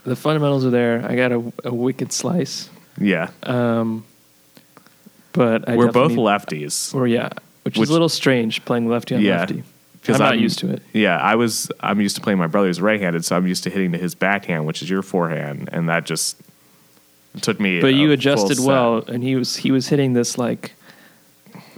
[0.04, 1.04] The fundamentals are there.
[1.08, 4.04] I got a, a wicked slice, Yeah, um,
[5.32, 6.94] but I we're both lefties.
[6.94, 7.28] Or yeah,
[7.62, 9.28] which, Which- is a little strange playing lefty on lefty.
[9.28, 9.62] Yeah, lefty.
[10.04, 10.82] 'cause I'm not I'm- used to it.
[10.92, 11.70] Yeah, I was.
[11.80, 14.66] I'm used to playing my brother's right-handed, so I'm used to hitting to his backhand,
[14.66, 16.36] which is your forehand, and that just
[17.40, 17.80] took me.
[17.80, 20.74] But you adjusted well, and he was he was hitting this like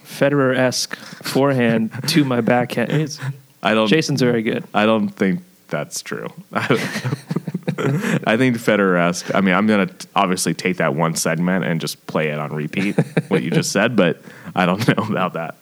[0.03, 2.93] Federer esque forehand to my backhand.
[2.93, 3.21] It's,
[3.63, 3.89] I don't.
[3.89, 4.65] Jason's very good.
[4.75, 6.29] I don't think that's true.
[7.77, 9.35] I think Federer-esque.
[9.35, 12.53] I mean, I'm gonna t- obviously take that one segment and just play it on
[12.53, 12.97] repeat.
[13.29, 14.21] what you just said, but
[14.55, 15.57] I don't know about that.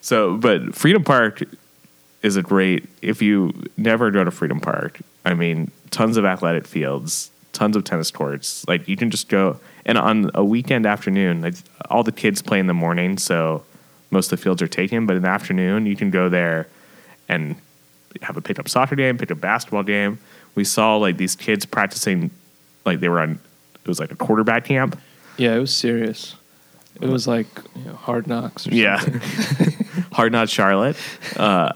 [0.00, 1.42] So, but Freedom Park
[2.22, 2.88] is a great.
[3.02, 7.84] If you never go to Freedom Park, I mean, tons of athletic fields, tons of
[7.84, 8.64] tennis courts.
[8.68, 11.54] Like you can just go, and on a weekend afternoon, like
[11.90, 13.64] all the kids play in the morning, so
[14.10, 15.06] most of the fields are taken.
[15.06, 16.68] But in the afternoon, you can go there
[17.28, 17.56] and
[18.22, 20.18] have a pick up soccer game, pick up basketball game.
[20.54, 22.30] We saw like these kids practicing,
[22.84, 23.40] like they were on.
[23.74, 24.98] It was like a quarterback camp.
[25.36, 26.36] Yeah, it was serious.
[27.00, 28.66] It was like you know, hard knocks.
[28.66, 28.98] Or Yeah,
[30.12, 30.96] hard knocks Charlotte.
[31.36, 31.72] Uh,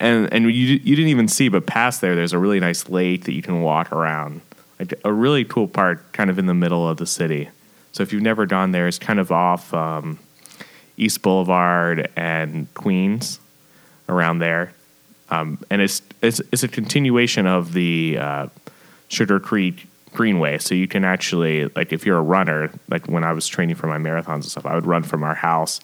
[0.00, 3.24] and and you you didn't even see, but past there, there's a really nice lake
[3.24, 4.40] that you can walk around,
[5.04, 7.48] a really cool park, kind of in the middle of the city.
[7.92, 10.18] So if you've never gone there, it's kind of off um,
[10.96, 13.38] East Boulevard and Queens,
[14.08, 14.72] around there,
[15.30, 18.46] um, and it's it's it's a continuation of the uh,
[19.08, 20.58] Sugar Creek Greenway.
[20.58, 23.86] So you can actually like if you're a runner, like when I was training for
[23.86, 25.80] my marathons and stuff, I would run from our house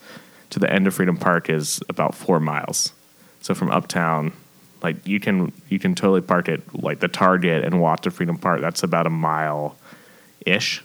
[0.50, 2.92] to the end of Freedom Park is about four miles.
[3.40, 4.33] So from uptown,
[4.83, 8.37] like you can you can totally park at like the Target and walk to Freedom
[8.37, 8.61] Park.
[8.61, 9.77] That's about a mile
[10.47, 10.83] ish,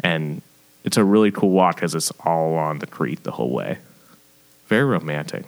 [0.00, 0.42] and
[0.84, 3.78] it's a really cool walk because it's all on the creek the whole way.
[4.66, 5.44] Very romantic.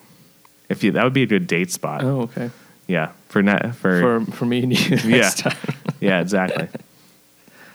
[0.68, 2.04] If you that would be a good date spot.
[2.04, 2.50] Oh, okay.
[2.86, 5.30] Yeah, for net for, For for me and you Yeah.
[6.00, 6.68] yeah exactly.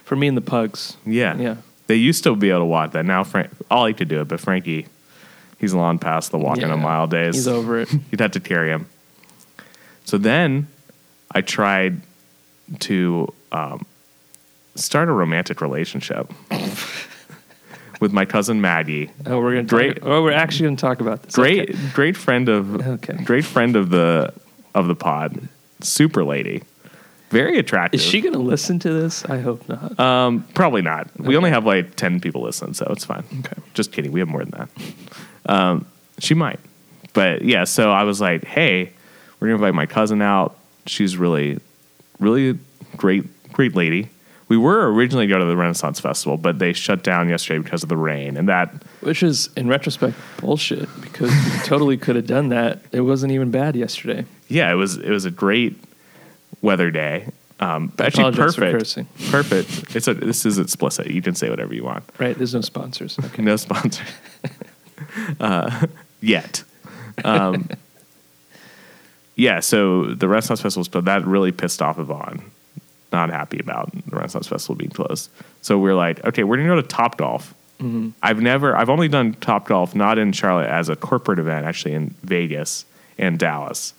[0.03, 0.97] For me and the pugs.
[1.05, 1.35] Yeah.
[1.37, 1.55] Yeah.
[1.87, 3.05] They used to be able to walk that.
[3.05, 4.87] Now Frank I like to do it, but Frankie
[5.57, 7.35] he's long past the walking a mile days.
[7.35, 7.91] He's over it.
[8.11, 8.87] You'd have to carry him.
[10.05, 10.67] So then
[11.31, 12.01] I tried
[12.81, 13.85] to um,
[14.75, 16.31] start a romantic relationship
[17.99, 19.11] with my cousin Maggie.
[19.25, 19.97] Oh, we're gonna Great.
[19.97, 21.35] Talk, oh, we're actually gonna talk about this.
[21.35, 21.79] Great, Okay.
[21.93, 23.17] great friend of Okay.
[23.23, 24.33] great friend of the
[24.73, 25.47] of the pod.
[25.81, 26.63] Super lady,
[27.29, 27.99] very attractive.
[27.99, 29.25] Is she gonna listen to this?
[29.25, 29.99] I hope not.
[29.99, 31.09] Um, probably not.
[31.19, 33.23] We only have like ten people listen, so it's fine.
[33.39, 33.61] Okay.
[33.73, 34.11] Just kidding.
[34.11, 34.69] We have more than that.
[35.47, 35.85] Um,
[36.19, 36.59] she might,
[37.13, 37.65] but yeah.
[37.65, 38.91] So I was like, hey,
[39.45, 40.57] we're gonna invite my cousin out.
[40.87, 41.59] She's really,
[42.19, 42.57] really
[42.97, 44.09] great, great lady.
[44.47, 47.89] We were originally going to the Renaissance Festival, but they shut down yesterday because of
[47.89, 48.69] the rain, and that
[49.01, 52.79] Which is, in retrospect, bullshit because we totally could have done that.
[52.91, 54.25] It wasn't even bad yesterday.
[54.47, 55.75] yeah, it was it was a great
[56.61, 57.27] weather day.
[57.59, 58.97] Um, actually, perfect,
[59.31, 59.95] perfect.
[59.95, 61.07] It's a this is explicit.
[61.07, 62.03] You can say whatever you want.
[62.19, 62.35] Right?
[62.35, 63.17] There's no sponsors.
[63.25, 63.41] Okay.
[63.43, 64.03] No sponsor.
[65.39, 65.87] uh,
[66.21, 66.63] yet.
[67.23, 67.69] Um,
[69.35, 72.41] yeah, so the Renaissance Festival, but that really pissed off Yvonne.
[73.11, 75.29] Not happy about the Renaissance Festival being closed.
[75.61, 77.53] So we're like, okay, we're gonna go to Top Golf.
[78.23, 81.93] I've never, I've only done Top Golf not in Charlotte as a corporate event, actually
[81.93, 82.85] in Vegas
[83.17, 83.93] and Dallas.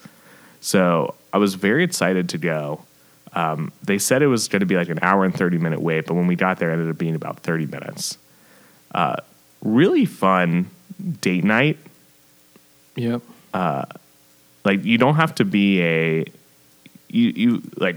[0.60, 2.80] So I was very excited to go.
[3.34, 6.06] Um, they said it was going to be like an hour and 30 minute wait,
[6.06, 8.16] but when we got there, it ended up being about 30 minutes.
[8.92, 9.16] Uh,
[9.62, 10.70] really fun
[11.20, 11.78] date night.
[12.94, 13.20] Yep.
[14.66, 16.24] Like, you don't have to be a,
[17.08, 17.96] you, you like,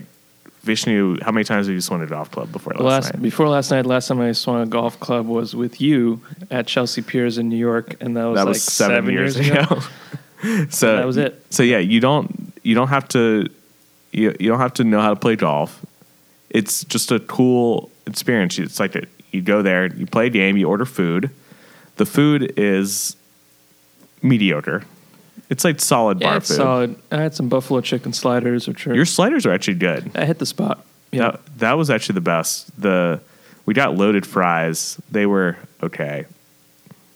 [0.61, 3.23] Vishnu, how many times have you swung a golf club before last, last night?
[3.23, 7.01] before last night, last time I swung a golf club was with you at Chelsea
[7.01, 9.63] Piers in New York, and that was that like was seven, years, ago.
[10.69, 11.43] so That was it.
[11.49, 13.49] So yeah, you don't you don't have to
[14.11, 15.85] you, you don't have to know how to play golf.
[16.49, 18.57] It's just a cool experience.
[18.59, 21.29] It's like a, you go there, you play a game, you order food.
[21.97, 23.15] The food is
[24.21, 24.83] mediocre.
[25.49, 26.55] It's like solid Yeah, bar it's food.
[26.57, 26.95] solid.
[27.11, 30.11] I had some buffalo chicken sliders, which are Your sliders are actually good.
[30.15, 30.85] I hit the spot.
[31.11, 32.79] Yeah, That, that was actually the best.
[32.79, 33.19] The
[33.65, 34.99] we got loaded fries.
[35.11, 36.25] They were okay.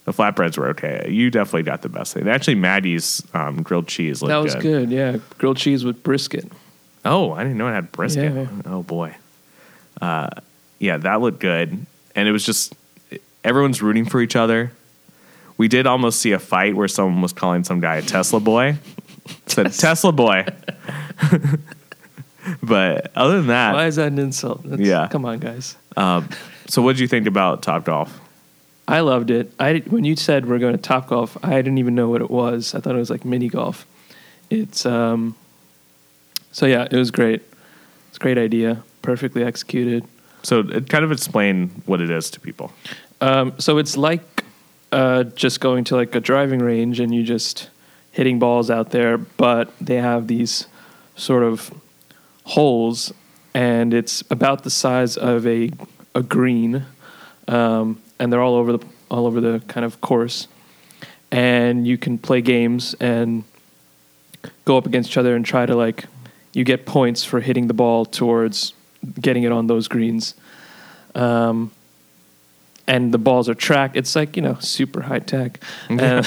[0.04, 1.06] The flatbreads were okay.
[1.08, 2.28] You definitely got the best thing.
[2.28, 4.90] Actually, Maddie's um, grilled cheese looked that was good.
[4.90, 6.50] Yeah, grilled cheese with brisket.
[7.04, 8.34] Oh, I didn't know it had brisket.
[8.34, 8.46] Yeah.
[8.66, 9.14] Oh boy.
[10.00, 10.28] Uh,
[10.78, 12.74] yeah, that looked good, and it was just
[13.44, 14.72] everyone's rooting for each other.
[15.56, 18.76] We did almost see a fight where someone was calling some guy a Tesla boy.
[19.46, 20.46] Said Tesla boy.
[22.62, 24.62] but other than that, Why is that an insult?
[24.64, 25.08] That's- Yeah.
[25.08, 25.76] come on, guys.
[25.96, 26.28] um,
[26.66, 28.20] so what did you think about Top Golf?
[28.86, 29.52] I loved it.
[29.58, 32.30] I when you said we're going to Top Golf, I didn't even know what it
[32.30, 32.74] was.
[32.74, 33.86] I thought it was like mini golf.
[34.50, 35.36] It's um.
[36.52, 37.42] So yeah, it was great.
[38.08, 40.04] It's a great idea, perfectly executed.
[40.42, 42.72] So it kind of explain what it is to people.
[43.22, 44.33] Um, so it's like
[44.94, 47.68] uh, just going to like a driving range and you just
[48.12, 50.68] hitting balls out there, but they have these
[51.16, 51.74] sort of
[52.44, 53.12] holes,
[53.52, 55.70] and it's about the size of a
[56.14, 56.84] a green,
[57.48, 60.46] um, and they're all over the all over the kind of course,
[61.32, 63.42] and you can play games and
[64.64, 66.04] go up against each other and try to like
[66.52, 68.74] you get points for hitting the ball towards
[69.20, 70.34] getting it on those greens.
[71.16, 71.72] Um,
[72.86, 73.96] and the balls are tracked.
[73.96, 75.60] It's like you know, super high tech.
[75.88, 76.22] And um,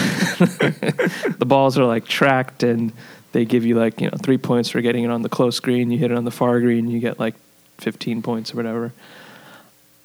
[1.38, 2.91] the balls are like tracked, and
[3.32, 5.91] they give you like you know three points for getting it on the close green.
[5.91, 7.36] You hit it on the far green, you get like
[7.78, 8.93] fifteen points or whatever.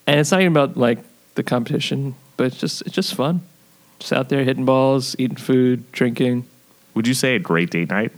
[0.06, 0.98] And it's not even about like
[1.34, 3.42] the competition, but it's just it's just fun.
[3.98, 6.46] Just out there hitting balls, eating food, drinking.
[6.94, 8.12] Would you say a great date night?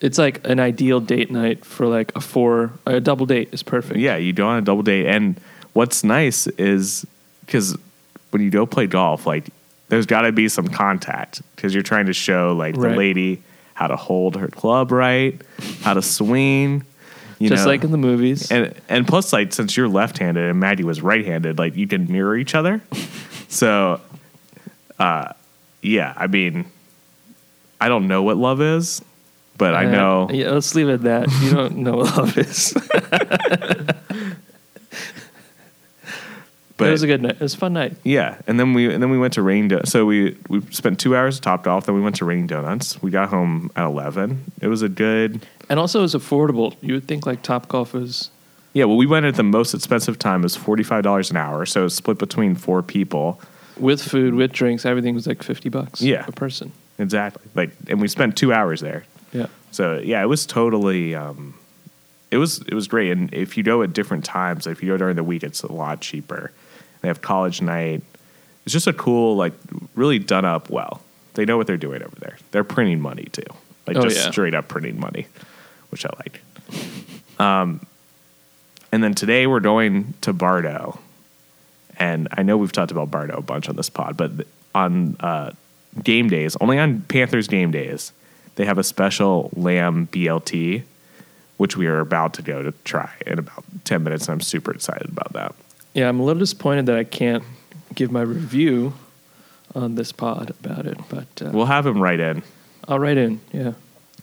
[0.00, 3.98] It's like an ideal date night for like a four a double date is perfect.
[3.98, 5.40] Yeah, you go on a double date, and
[5.72, 7.06] what's nice is
[7.46, 7.76] because
[8.30, 9.48] when you go play golf, like
[9.88, 13.42] there's got to be some contact because you're trying to show like the lady
[13.74, 15.40] how to hold her club right,
[15.82, 16.84] how to swing.
[17.38, 17.70] You just know?
[17.70, 18.50] like in the movies.
[18.50, 22.36] and and plus like since you're left-handed and Maddie was right-handed, like you can mirror
[22.36, 22.80] each other.
[23.48, 24.00] so,
[24.98, 25.32] uh,
[25.82, 26.64] yeah, I mean,
[27.78, 29.02] I don't know what love is,
[29.58, 31.28] but I Uh, know Yeah, let's leave it at that.
[31.42, 32.72] You don't know what love is.
[36.78, 37.32] But it was a good night.
[37.32, 37.96] It was a fun night.
[38.04, 39.68] yeah, and then we and then we went to Rain.
[39.68, 41.86] Do- so we we spent two hours at Top Golf.
[41.86, 43.00] Then we went to Rain Donuts.
[43.02, 44.44] We got home at eleven.
[44.60, 45.46] It was a good.
[45.70, 46.76] And also, it was affordable.
[46.82, 48.30] You would think like Top Golf was.
[48.74, 50.40] Yeah, well, we went at the most expensive time.
[50.40, 51.64] It was forty five dollars an hour.
[51.64, 53.40] So it was split between four people.
[53.78, 56.02] With food, with drinks, everything was like fifty bucks.
[56.02, 56.24] Yeah.
[56.28, 56.72] a person.
[56.98, 57.42] Exactly.
[57.54, 59.04] Like, and we spent two hours there.
[59.32, 61.14] Yeah, So yeah, it was totally.
[61.14, 61.54] Um,
[62.30, 63.12] it was it was great.
[63.12, 65.72] And if you go at different times, if you go during the week, it's a
[65.72, 66.52] lot cheaper.
[67.06, 68.02] They have college night.
[68.64, 69.52] It's just a cool, like,
[69.94, 71.00] really done up well.
[71.34, 72.36] They know what they're doing over there.
[72.50, 73.44] They're printing money too,
[73.86, 74.30] like Oh, just yeah.
[74.32, 75.28] straight up printing money,
[75.90, 76.40] which I like.
[77.38, 77.86] Um,
[78.90, 80.98] and then today we're going to Bardo,
[81.96, 84.32] and I know we've talked about Bardo a bunch on this pod, but
[84.74, 85.52] on uh,
[86.02, 88.10] game days, only on Panthers game days,
[88.56, 90.82] they have a special lamb BLT,
[91.56, 94.72] which we are about to go to try in about ten minutes, and I'm super
[94.72, 95.54] excited about that.
[95.96, 96.08] Yeah.
[96.08, 97.42] I'm a little disappointed that I can't
[97.94, 98.92] give my review
[99.74, 102.42] on this pod about it, but uh, We'll have him right in.
[102.88, 103.40] I'll write in.
[103.52, 103.72] Yeah,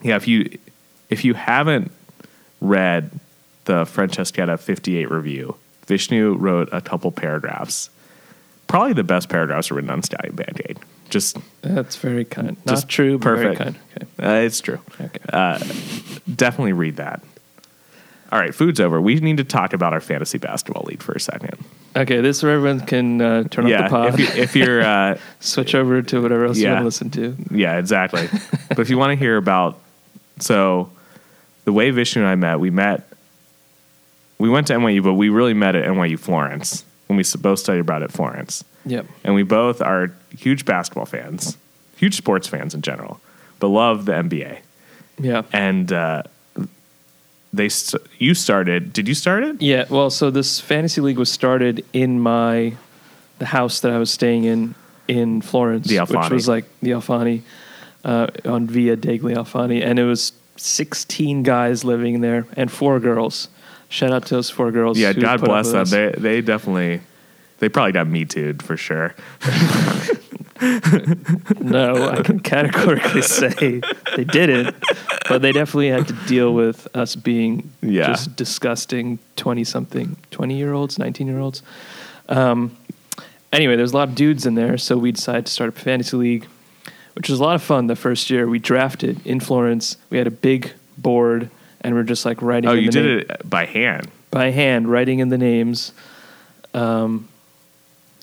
[0.01, 0.57] Yeah, if you
[1.09, 1.91] if you haven't
[2.61, 3.11] read
[3.65, 5.55] the Francescetta 58 review,
[5.87, 7.89] Vishnu wrote a couple paragraphs.
[8.67, 10.77] Probably the best paragraphs written on Stallion Pancake.
[11.09, 12.57] Just that's very kind.
[12.67, 13.59] Just Not true, but very perfect.
[13.59, 14.07] kind.
[14.25, 14.27] Okay.
[14.41, 14.79] uh, it's true.
[14.99, 15.19] Okay.
[16.35, 17.21] Definitely read that.
[18.33, 18.99] All right, food's over.
[18.99, 21.63] We need to talk about our fantasy basketball league for a second.
[21.95, 24.55] Okay, this is where everyone can uh, turn yeah, off the pod, if, you, if
[24.55, 27.37] you're uh, switch over to whatever else you want to listen to.
[27.51, 28.27] Yeah, exactly.
[28.69, 29.77] but if you want to hear about,
[30.39, 30.89] so
[31.65, 33.07] the way Vishnu and I met, we met,
[34.39, 37.81] we went to NYU, but we really met at NYU Florence when we both studied
[37.81, 38.65] abroad at Florence.
[38.87, 39.05] Yep.
[39.23, 41.55] And we both are huge basketball fans,
[41.97, 43.21] huge sports fans in general,
[43.59, 44.57] but love the NBA.
[45.19, 45.43] Yeah.
[45.53, 46.23] And uh,
[47.53, 49.61] they, st- you started, did you start it?
[49.61, 52.73] Yeah, well, so this fantasy league was started in my
[53.39, 54.75] the house that I was staying in
[55.07, 57.41] in Florence, The which was like the Alfani
[58.03, 63.49] uh, on Via degli Alfani, and it was 16 guys living there and four girls.
[63.89, 64.97] Shout out to those four girls.
[64.97, 65.85] Yeah, God bless them.
[65.85, 67.01] They, they definitely,
[67.59, 69.13] they probably got me too for sure.
[71.59, 73.81] no, I can categorically say
[74.15, 74.75] they didn't,
[75.29, 78.07] but they definitely had to deal with us being Yeah.
[78.07, 81.61] just disgusting 20 something, 20 year olds, 19 year olds.
[82.29, 82.75] Um,
[83.51, 86.17] anyway, there's a lot of dudes in there, so we decided to start a fantasy
[86.17, 86.47] league,
[87.15, 88.47] which was a lot of fun the first year.
[88.47, 91.49] We drafted in Florence, we had a big board,
[91.81, 94.07] and we're just like writing Oh, in you the did name- it by hand.
[94.31, 95.91] by hand, writing in the names.
[96.73, 97.27] Um,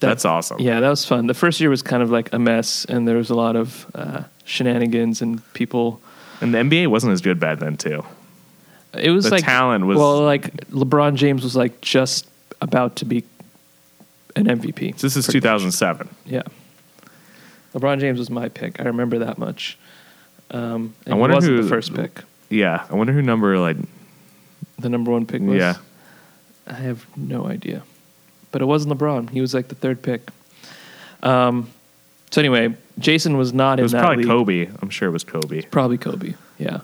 [0.01, 0.61] that- That's awesome.
[0.61, 1.27] yeah, that was fun.
[1.27, 3.87] The first year was kind of like a mess, and there was a lot of
[3.95, 6.01] uh, shenanigans and people.
[6.41, 8.05] And the NBA wasn't as good back then too.
[8.95, 12.27] It was The like talent was- well, like LeBron James was like just
[12.61, 13.25] about to be
[14.37, 14.97] an MVP.
[14.99, 15.43] This is pretty much.
[15.43, 16.09] 2007.
[16.27, 16.43] Yeah,
[17.75, 18.81] LeBron James was my pick.
[18.81, 19.79] I remember that much.
[20.51, 22.23] Um, and I wonder wasn't who- the first pick.
[22.49, 23.77] Yeah, I wonder who number like.
[24.79, 25.57] The number one pick was.
[25.59, 25.75] Yeah,
[26.67, 27.83] I have no idea,
[28.51, 29.31] but it wasn't LeBron.
[29.31, 30.31] He was like the third pick.
[31.23, 31.69] Um,
[32.31, 33.81] so anyway, Jason was not in that league.
[33.81, 34.69] it was that probably league.
[34.69, 34.79] Kobe.
[34.83, 35.63] I'm sure it was Kobe.
[35.63, 36.35] Probably Kobe.
[36.59, 36.81] Yeah.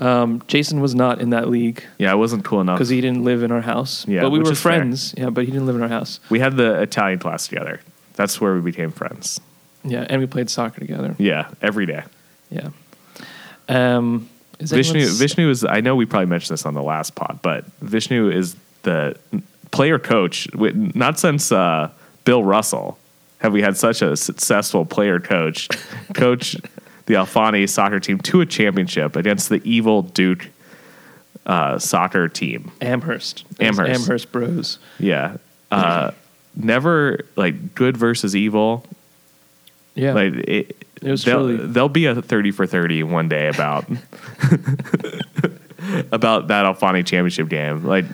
[0.00, 2.76] Um, Jason was not in that league Yeah, I wasn't cool enough.
[2.76, 4.04] because he didn't live in our house.
[4.08, 4.72] Yeah, but we which were is fair.
[4.72, 5.14] friends.
[5.16, 6.18] Yeah, but he didn't live in our house.
[6.30, 7.80] we had the Italian class together.
[8.14, 9.40] That's where we became friends.
[9.84, 11.14] Yeah, and we played soccer together.
[11.18, 12.02] Yeah, every day.
[12.50, 12.70] Yeah.
[13.68, 15.64] Um, is Vishnu, anyone's- Vishnu is.
[15.64, 19.16] I know we probably mentioned this on the last pod, but Vishnu is the
[19.70, 20.48] player coach.
[20.52, 21.90] wi- Not since uh,
[22.24, 22.98] Bill Russell
[23.44, 25.68] have we had such a successful player coach.
[26.14, 26.56] coach
[27.04, 30.48] the Alfani soccer team to a championship against the evil Duke
[31.44, 32.72] uh, soccer team.
[32.80, 33.44] Amherst.
[33.60, 34.00] Amherst.
[34.00, 34.78] Amherst Bros.
[34.98, 35.36] Yeah.
[35.70, 36.12] Uh,
[36.56, 38.86] never like good versus evil.
[39.94, 40.14] Yeah.
[40.14, 43.84] Like it, It was they'll, be a thirty for thirty one day about
[46.10, 47.84] about that Alfani championship game.
[47.84, 48.06] Like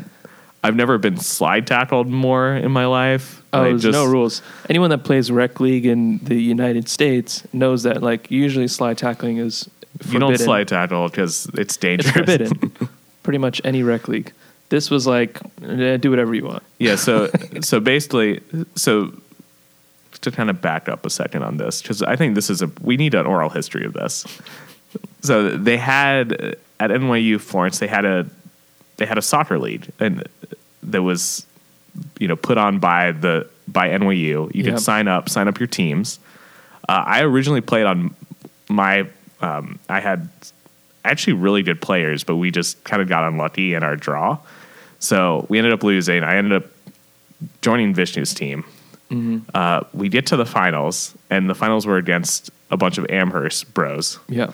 [0.62, 3.42] I've never been slide tackled more in my life.
[3.52, 4.42] Oh, Like, there's just- no rules.
[4.68, 9.38] Anyone that plays rec league in the United States knows that, like, usually slide tackling
[9.38, 10.12] is forbidden.
[10.12, 12.14] You don't slide tackle because it's dangerous.
[12.14, 12.88] It's forbidden.
[13.22, 14.32] Pretty much any rec league.
[14.68, 16.62] This was like, eh, do whatever you want.
[16.78, 17.28] Yeah, so
[17.60, 18.40] so basically,
[18.76, 19.12] so
[20.20, 22.70] to kind of back up a second on this, because I think this is a
[22.82, 24.26] we need an oral history of this.
[25.22, 28.26] So they had at NYU Florence, they had a
[29.00, 30.22] they had a soccer league, and
[30.84, 31.46] that was
[32.20, 34.14] you know put on by the by NYU.
[34.22, 34.64] You Yep.
[34.66, 36.20] could sign up, sign up your teams.
[36.88, 38.14] Uh, I originally played on
[38.68, 39.08] my.
[39.40, 40.28] Um, I had
[41.04, 44.38] actually really good players, but we just kind of got unlucky in our draw.
[44.98, 46.22] So we ended up losing.
[46.22, 46.70] I ended up
[47.62, 48.64] joining Vishnu's team.
[49.54, 53.72] Uh, we get to the finals, and the finals were against a bunch of Amherst
[53.74, 54.18] bros.
[54.28, 54.52] Yeah.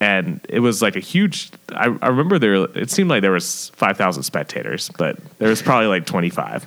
[0.00, 3.68] And it was like a huge I, I remember there it seemed like there was
[3.76, 6.66] 5000 spectators but there was probably like 25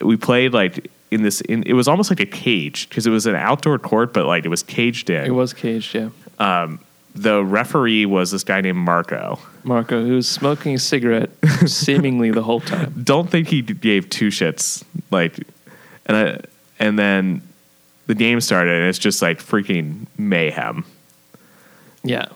[0.00, 3.26] we played like in this in, it was almost like a cage because it was
[3.26, 6.08] an outdoor court but like it was caged in It was caged, yeah.
[6.38, 6.80] Um,
[7.14, 11.30] the referee was this guy named marco Marco, who was smoking a cigarette
[11.66, 12.92] seemingly the whole time.
[13.02, 15.38] don't think he gave two shits like
[16.06, 16.40] and I,
[16.78, 17.42] and then
[18.06, 20.84] the game started and it's just like freaking mayhem
[22.02, 22.26] Yeah.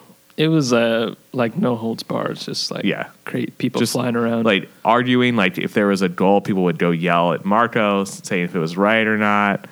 [0.41, 2.31] It was uh, like no holds barred.
[2.31, 3.09] It's just like Yeah.
[3.27, 4.45] great people just flying around.
[4.45, 8.45] like arguing like if there was a goal people would go yell at marco saying
[8.45, 9.67] if it was right or not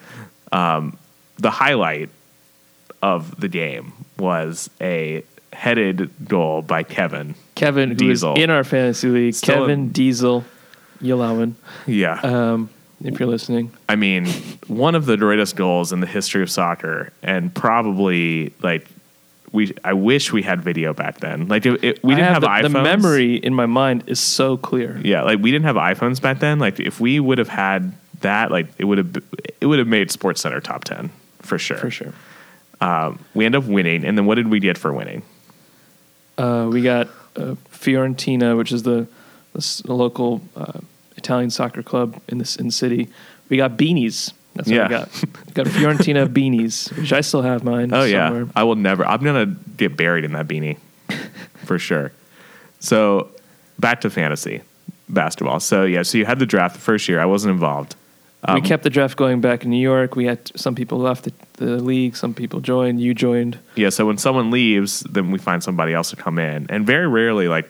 [0.52, 0.96] um,
[1.38, 2.10] the highlight
[3.02, 8.34] of the game was a headed goal by kevin Kevin, who is Diesel.
[8.34, 10.44] in our fantasy league, Still Kevin in- Diesel
[11.02, 11.54] Yalawan,
[11.86, 12.68] yeah um,
[13.02, 13.70] if you're listening.
[13.88, 14.26] i mean
[14.66, 18.86] one of the greatest goals in the history of soccer and probably like
[19.52, 22.48] we i wish we had video back then like it, it- we didn't have, the,
[22.48, 25.00] iphones the memory in my mind is so clear.
[25.04, 28.50] yeah like we didn't have iphones back then like if we would have had that
[28.50, 29.16] like it would have
[29.60, 32.12] it would have made SportsCenter top 10 for sure For sure.
[33.34, 35.22] we end up winning and then what did we get for winning
[36.36, 39.06] Uh, we got uh, Fiorentina, which is the,
[39.54, 40.80] the, the local uh,
[41.16, 43.08] Italian soccer club in this in the city.
[43.48, 44.32] We got beanies.
[44.58, 44.88] That's what Yeah.
[44.88, 45.54] we got.
[45.54, 47.92] Got Fiorentina beanies, which I still have mine.
[47.94, 48.42] oh somewhere.
[48.44, 49.46] yeah i will never i'm gonna
[49.76, 50.76] get buried in that beanie
[51.64, 52.12] for sure
[52.80, 53.28] so
[53.78, 54.60] back to fantasy
[55.08, 57.94] basketball so yeah so you had the draft the first year i wasn't involved
[58.44, 60.14] Um, we kept the draft going back in New York.
[60.14, 61.32] We had some people left the,
[61.64, 63.00] the league, some people joined.
[63.00, 63.58] You joined.
[63.74, 67.08] yeah so when someone leaves then we find somebody else to come in and very
[67.08, 67.68] rarely like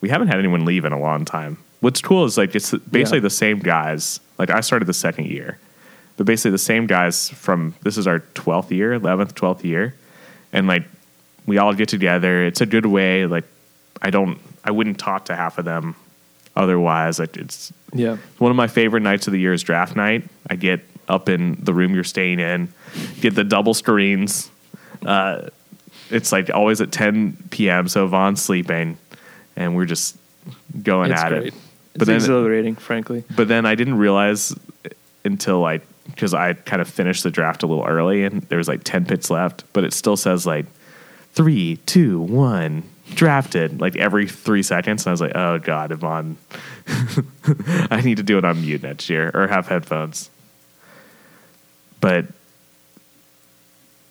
[0.00, 3.18] we haven't had anyone leave in a long time what's cool is like it's basically
[3.18, 3.22] Yeah.
[3.30, 5.58] the same guys like i started the second year
[6.16, 9.94] but basically the same guys from this is our 12th year 11th 12th year
[10.52, 10.84] and like
[11.46, 13.44] we all get together it's a good way like
[14.02, 15.94] i don't i wouldn't talk to half of them
[16.56, 18.16] otherwise like it's Yeah.
[18.38, 20.24] one of my favorite nights of the year is draft night.
[20.48, 22.68] I get up in the room you're staying in,
[23.20, 24.50] get the double screens.
[25.04, 25.48] Uh,
[26.10, 27.88] it's like always at 10 p.m.
[27.88, 28.96] So Yvonne's sleeping,
[29.54, 30.16] and we're just
[30.82, 31.42] going It's at great.
[31.42, 31.46] it.
[31.54, 31.56] It's
[31.98, 33.22] But then, exhilarating, frankly.
[33.36, 34.54] but then I didn't realize
[35.24, 38.68] until like because I kind of finished the draft a little early, and there was
[38.68, 40.66] like 10 picks left, but it still says like
[41.32, 42.82] three, two, one,
[43.14, 45.04] drafted like every three seconds.
[45.04, 46.36] And I was like, oh god, Yvonne,
[47.90, 50.30] I need to do it on mute next year or have headphones.
[52.00, 52.26] But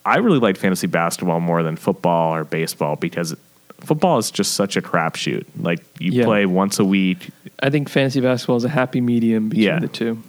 [0.06, 3.36] I really like fantasy basketball more than football or baseball because
[3.82, 5.46] football is just such a crapshoot.
[5.60, 6.26] Like you Yeah.
[6.26, 7.30] play once a week.
[7.60, 9.80] I think fantasy basketball is a happy medium between Yeah.
[9.80, 10.22] the two.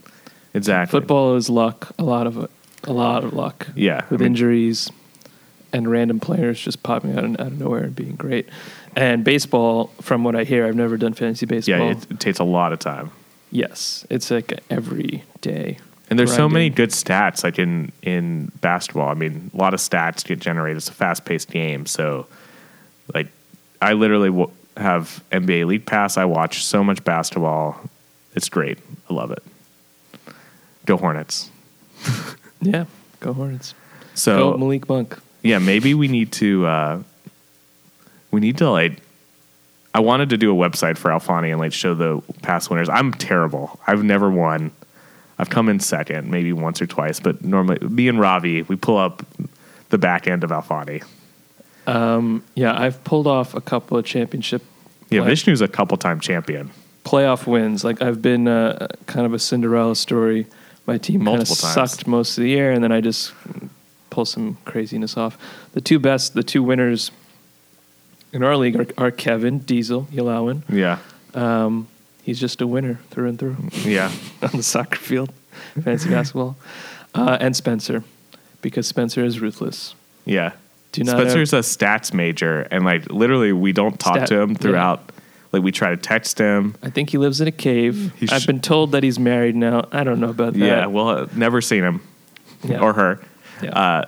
[0.57, 0.99] Exactly.
[1.01, 2.51] Football is luck, a lot of it,
[2.85, 3.67] a lot of luck.
[3.75, 4.91] Yeah, with I mean- injuries
[5.73, 8.49] and random players just popping out, of- out of nowhere and being great.
[8.95, 11.79] And baseball, from what I hear, I've never done fantasy baseball.
[11.79, 13.11] Yeah, it, it takes a lot of time.
[13.51, 15.79] yes, it's like every day.
[16.09, 19.09] And there's so many good stats like in in basketball.
[19.09, 20.77] I mean, a lot of stats get generated.
[20.77, 22.27] It's a fast-paced game, so
[23.13, 23.27] like
[23.83, 26.17] I literally w- have NBA League Pass.
[26.17, 27.81] I watch so much basketball.
[28.37, 28.79] It's great.
[29.11, 29.43] I love it.
[30.87, 31.51] Go Hornets.
[32.63, 32.87] Yeah,
[33.21, 33.75] go Hornets.
[34.15, 35.19] So go Malik Monk.
[35.43, 37.03] yeah, maybe we need to uh,
[38.31, 38.99] we need to like.
[39.95, 42.89] I wanted to do a website for Alfani and like show the past winners.
[42.89, 43.79] I'm terrible.
[43.87, 44.71] I've never won.
[45.39, 48.97] I've come in second, maybe once or twice, but normally me and Ravi, we pull
[48.97, 49.23] up
[49.91, 51.05] the back end of Alfani.
[51.87, 54.63] Um, Yeah, I've pulled off a couple of championship
[55.11, 56.71] Yeah, play- Vishnu's a couple time champion.
[57.05, 57.85] playoff wins.
[57.85, 60.47] Like I've been uh, kind of a Cinderella story.
[60.87, 61.75] My team kind of Multiple times.
[61.93, 63.33] sucked most of the year, and then I just
[64.11, 65.37] pull some craziness off.
[65.73, 67.11] The two best, the two winners
[68.33, 70.63] in our league are, are Kevin Diesel Yalawan.
[70.69, 70.99] Yeah,
[72.23, 74.11] He's just a winner through and through yeah,
[74.43, 75.33] on the soccer field,
[75.75, 76.57] fantasy basketball,
[77.15, 78.03] uh, and Spencer,
[78.63, 79.95] because Spencer is ruthless.
[80.25, 80.53] yeah.
[80.93, 84.51] Do not Spencer's a stats major, and like literally, we don't talk Stat- to him
[84.51, 84.57] yeah.
[85.57, 86.75] Like we try to text him.
[86.83, 88.13] I think he lives in a cave.
[88.17, 89.89] He I've sh- been told that he's married now.
[89.91, 90.59] I don't know about that.
[90.59, 92.03] Yeah, well, uh, never seen him
[92.63, 92.81] Yeah.
[92.81, 93.21] or her.
[93.63, 94.05] Yeah.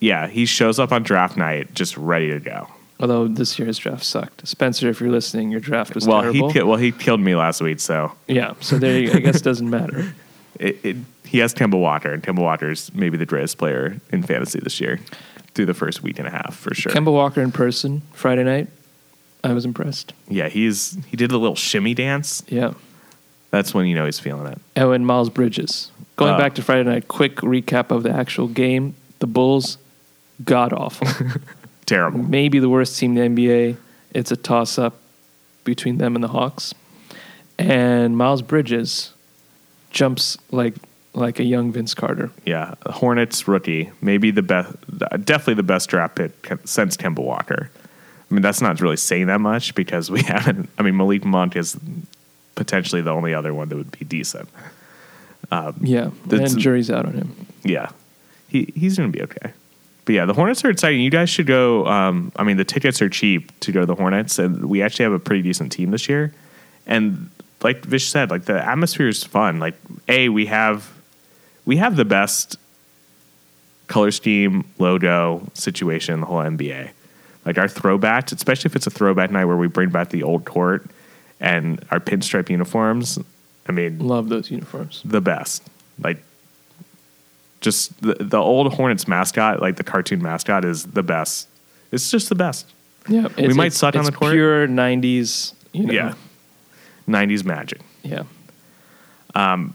[0.00, 2.68] Yeah, he shows up on draft night just ready to go.
[3.00, 4.46] Although this year's draft sucked.
[4.46, 6.50] Spencer, if you're listening, your draft was well, terrible.
[6.50, 9.44] he well he killed me last week, so yeah, so there you, I guess it
[9.44, 10.14] doesn't matter.
[10.60, 14.60] it, it, he has Kemba Walker, and Kemba Walker's maybe the greatest player in fantasy
[14.60, 15.00] this year
[15.54, 16.92] through the first week and a half for sure.
[16.92, 18.68] Kemba Walker in person Friday night.
[19.44, 20.12] I was impressed.
[20.28, 22.42] yeah, he's he did a little shimmy dance.
[22.48, 22.74] Yeah.
[23.50, 24.58] That's when you know he's feeling it.
[24.76, 25.92] Oh, and Miles Bridges.
[26.16, 26.38] Going Oh.
[26.38, 28.94] back to Friday night, quick recap of the actual game.
[29.20, 29.78] The Bulls,
[30.44, 31.06] god awful.
[31.86, 32.20] Terrible.
[32.22, 33.76] Maybe the worst team in the NBA.
[34.12, 34.96] It's a toss up
[35.64, 36.74] between them and the Hawks.
[37.58, 39.12] And Miles Bridges
[39.90, 40.74] jumps like
[41.12, 42.32] like a young Vince Carter.
[42.44, 44.72] Yeah, Hornets rookie, maybe the best,
[45.24, 46.32] definitely the best draft pick
[46.64, 47.70] since Kemba Walker.
[48.30, 50.68] I mean, that's not really saying that much because we haven't.
[50.78, 51.76] I mean, Malik Monk is
[52.54, 54.48] potentially the only other one that would be decent.
[55.80, 57.46] Yeah, That's- and jury's out on him.
[57.62, 57.90] Yeah,
[58.48, 59.52] he he's gonna be okay.
[60.04, 61.00] But yeah, the Hornets are exciting.
[61.00, 61.86] You guys should go.
[61.86, 65.04] Um, I mean, the tickets are cheap to go to the Hornets, and we actually
[65.04, 66.32] have a pretty decent team this year.
[66.86, 67.30] And
[67.62, 69.60] like Vish said, like the atmosphere is fun.
[69.60, 69.74] Like,
[70.08, 70.92] a we have
[71.64, 72.56] we have the best
[73.86, 76.90] color scheme logo situation in the whole NBA.
[77.46, 80.44] Like our throwbacks, especially if it's a throwback night where we bring back the old
[80.44, 80.86] court
[81.40, 83.18] and our pinstripe uniforms.
[83.68, 85.02] I mean, Love those uniforms.
[85.04, 85.62] the best.
[86.02, 86.22] Like
[87.60, 91.48] just the the old Hornets mascot, like the cartoon mascot, is the best.
[91.92, 92.66] It's just the best.
[93.08, 94.32] Yeah, it's, might suck on the court.
[94.32, 95.52] Pure '90s.
[95.72, 96.14] You know, Yeah.
[97.06, 97.80] Nineties magic.
[98.02, 98.22] yeah.
[99.34, 99.74] Um,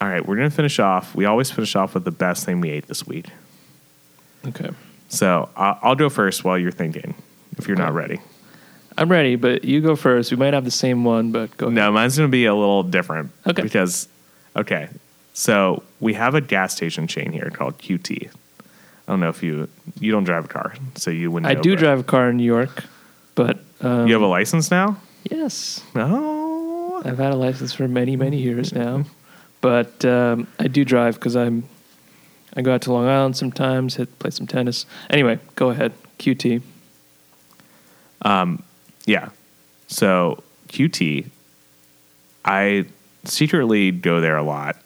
[0.00, 1.14] All right, we're gonna finish off.
[1.14, 3.26] We always finish off with the best thing we ate this week.
[4.46, 4.70] Okay,
[5.10, 7.14] So I'll, I'll go first while you're thinking.
[7.58, 8.20] If you're not ready,
[8.96, 10.30] I'm ready, but you go first.
[10.30, 11.68] We might have the same one, but go.
[11.68, 13.30] no, mine's gonna be a little different.
[13.46, 13.60] Okay.
[13.60, 14.08] Because,
[14.56, 14.88] okay,
[15.34, 18.28] so we have a gas station chain here called QT.
[18.30, 21.50] I don't know if you you don't drive a car, so you wouldn't.
[21.50, 22.84] I know, do drive a car in New York,
[23.34, 24.96] but um, You have a license now?
[25.30, 29.04] yes, Oh, I've had a license for many, many years now,
[29.60, 31.64] but um, I do drive because I'm.
[32.54, 34.86] I go out to Long Island sometimes, hit play some tennis.
[35.08, 35.92] Anyway, go ahead.
[36.18, 36.62] QT.
[38.22, 38.62] Um,
[39.06, 39.30] Yeah.
[39.86, 41.26] So QT,
[42.44, 42.86] I
[43.24, 44.76] secretly go there a lot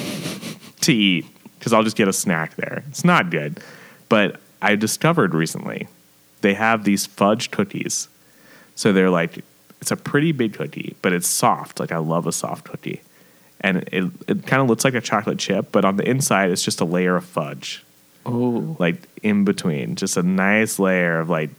[0.82, 1.26] to eat
[1.58, 2.84] because I'll just get a snack there.
[2.88, 3.60] It's not good,
[4.08, 5.88] but I discovered recently
[6.42, 8.08] they have these fudge cookies.
[8.74, 9.42] So they're like,
[9.80, 11.80] it's a pretty big cookie, but it's soft.
[11.80, 13.00] Like I love a soft cookie,
[13.60, 16.62] and it it kind of looks like a chocolate chip, but on the inside it's
[16.62, 17.82] just a layer of fudge
[18.24, 21.50] Oh, like in between, just a nice layer of like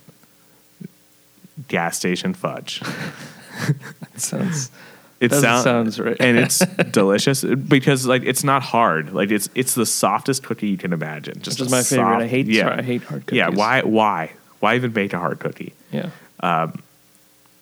[1.67, 2.79] gas station fudge.
[2.81, 4.71] that sounds.
[5.19, 6.15] It sound- sounds right.
[6.19, 6.59] and it's
[6.91, 9.13] delicious because like it's not hard.
[9.13, 11.41] Like it's it's the softest cookie you can imagine.
[11.41, 12.23] Just Which is my favorite.
[12.23, 12.45] I hate.
[12.47, 13.37] yeah, Sorry, I hate hard cookies.
[13.37, 13.49] yeah.
[13.49, 15.73] Why why why even bake a hard cookie?
[15.91, 16.09] Yeah.
[16.41, 16.83] Um,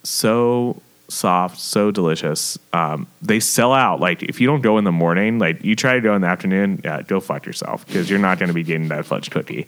[0.03, 2.57] so soft, so delicious.
[2.73, 3.99] Um, they sell out.
[3.99, 6.27] Like if you don't go in the morning, like you try to go in the
[6.27, 9.67] afternoon, yeah, go fuck yourself because you're not going to be getting that fudge cookie.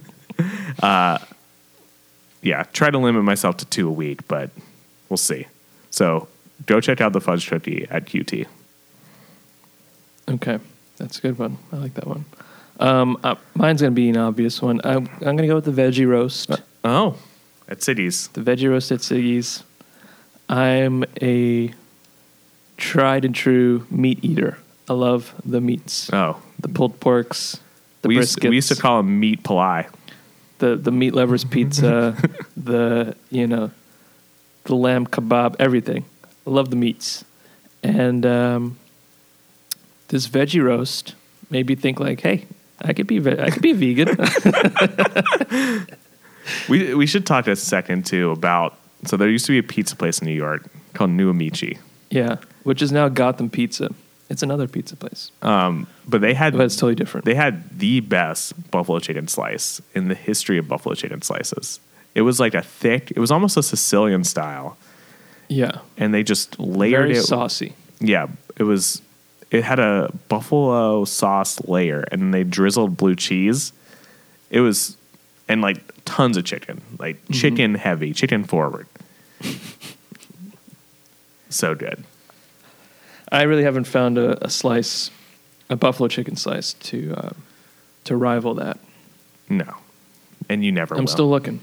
[0.82, 1.18] uh,
[2.42, 4.50] yeah, try to limit myself to two a week, but
[5.08, 5.46] we'll see.
[5.90, 6.28] So
[6.66, 8.46] go check out the fudge cookie at QT.
[10.28, 10.58] Okay,
[10.98, 11.58] that's a good one.
[11.72, 12.24] I like that one.
[12.80, 14.80] Um, uh, mine's gonna be an obvious one.
[14.84, 16.50] I'm, I'm gonna go with the veggie roast.
[16.84, 17.16] Oh,
[17.68, 18.28] at Cities.
[18.28, 19.64] The veggie roast at Siggy's.
[20.48, 21.72] I'm a
[22.76, 24.58] tried and true meat eater.
[24.88, 27.60] I love the meats, Oh, the pulled porks,
[28.02, 29.86] the we briskets, used, we used to call them meat pie.
[30.58, 32.16] the the meat lovers pizza,
[32.56, 33.70] the you know,
[34.64, 36.04] the lamb kebab, everything.
[36.46, 37.24] I love the meats,
[37.82, 38.78] and um,
[40.08, 41.14] this veggie roast
[41.50, 42.46] made me think like, hey,
[42.80, 44.16] I could be ve- I could be vegan.
[46.70, 48.78] We we should talk a second too about.
[49.04, 51.78] So there used to be a pizza place in New York called New Amici.
[52.10, 53.90] yeah, which is now Gotham Pizza.
[54.30, 57.24] It's another pizza place, Um, but they had but it's totally different.
[57.24, 61.80] they had the best buffalo chicken slice in the history of buffalo chicken slices.
[62.14, 63.10] It was like a thick.
[63.12, 64.76] It was almost a Sicilian style,
[65.48, 67.22] yeah, and they just layered very it.
[67.22, 67.72] saucy.
[68.00, 68.26] Yeah,
[68.58, 69.00] it was.
[69.50, 73.72] It had a buffalo sauce layer, and they drizzled blue cheese.
[74.50, 74.97] It was,
[75.48, 78.86] and like tons of chicken, like chicken heavy, chicken forward.
[81.48, 82.04] so good.
[83.30, 85.10] I really haven't found a, a slice,
[85.68, 87.30] a buffalo chicken slice to uh,
[88.04, 88.78] to rival that.
[89.48, 89.74] No,
[90.48, 90.94] and you never.
[90.94, 91.08] I'm will.
[91.08, 91.60] still looking.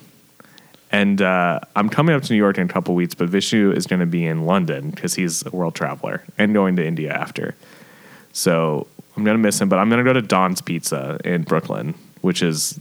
[0.91, 3.85] And uh, I'm coming up to New York in a couple weeks, but Vishnu is
[3.85, 7.55] going to be in London because he's a world traveler and going to India after.
[8.31, 11.43] So I'm going to miss him, but I'm going to go to Don's Pizza in
[11.43, 12.79] Brooklyn, which is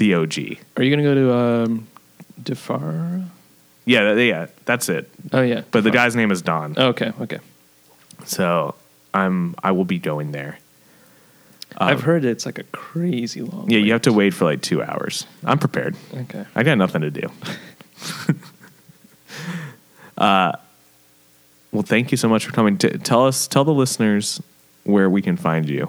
[0.00, 0.56] the OG.
[0.76, 1.86] Are you gonna go to um,
[2.42, 3.22] Di Fara?
[3.84, 5.10] Yeah, th- yeah, that's it.
[5.32, 6.76] Oh yeah, But the guy's name is Don.
[6.76, 7.38] Okay, okay.
[8.24, 8.74] So
[9.12, 10.58] I'm I will be going there.
[11.76, 13.70] I've heard it's like a crazy long.
[13.70, 15.26] Yeah, you have to wait for like two hours.
[15.44, 15.94] I'm prepared.
[16.14, 16.44] Okay.
[16.54, 17.30] I got nothing to do.
[20.18, 20.52] uh,
[21.72, 22.76] well, thank you so much for coming.
[22.76, 24.42] T- tell us, tell the listeners
[24.84, 25.88] where we can find you.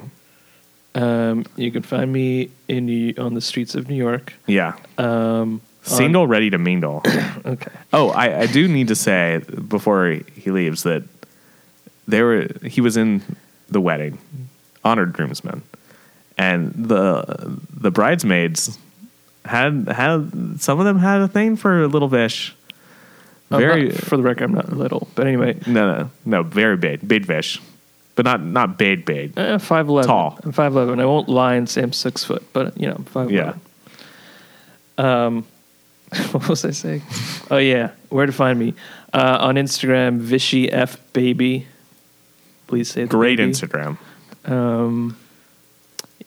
[0.93, 4.33] Um, you can find me in New, on the streets of New York.
[4.45, 7.01] Yeah, Um, single, ready to mingle.
[7.45, 7.71] okay.
[7.93, 11.03] oh, I, I do need to say before he leaves that
[12.07, 13.21] there were he was in
[13.69, 14.17] the wedding,
[14.83, 15.61] honored groomsmen,
[16.37, 18.77] and the the bridesmaids
[19.45, 22.53] had had some of them had a thing for little fish.
[23.49, 26.75] I'm Very not- for the record, I'm not little, but anyway, no no no very
[26.77, 27.59] big big fish,
[28.15, 29.37] but not not big big.
[29.37, 30.07] uh, five eleven.
[30.09, 30.39] Tall.
[30.43, 30.99] I'm five eleven.
[30.99, 33.53] I won't lie and say I'm six foot, but you know, I'm five Yeah.
[34.97, 34.97] eleven.
[34.97, 35.45] Um,
[36.31, 37.01] what was I saying?
[37.49, 38.73] oh yeah, where to find me?
[39.13, 41.67] Uh, on Instagram, Vishy F Baby.
[42.67, 43.51] Please say Great baby.
[43.51, 43.97] Instagram.
[44.45, 45.17] Um,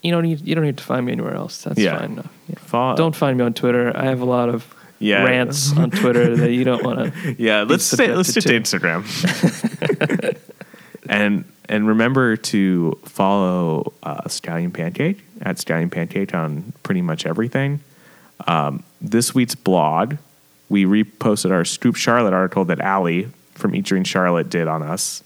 [0.03, 1.63] you don't need you don't need to find me anywhere else.
[1.63, 1.99] That's Yeah.
[1.99, 2.29] fine enough.
[2.49, 2.55] Yeah.
[2.59, 3.93] Fo- Don't find me on Twitter.
[3.97, 4.67] I have a lot of
[4.99, 5.25] Yeah.
[5.25, 7.35] rants on Twitter that you don't want to.
[7.39, 9.05] Yeah, let's Be stay, let's stick to Instagram.
[11.09, 17.81] and and remember to follow uh, Stallion Pancake at Stallion Pancake on pretty much everything.
[18.47, 20.17] Um, this week's blog,
[20.69, 25.23] we reposted our Scoop Charlotte article that Allie from Eating Charlotte did on us.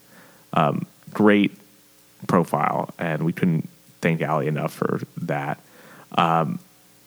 [0.53, 1.53] Um, great
[2.27, 3.69] profile, and we couldn't
[4.01, 5.61] thank Allie enough for that.
[6.13, 6.59] Um,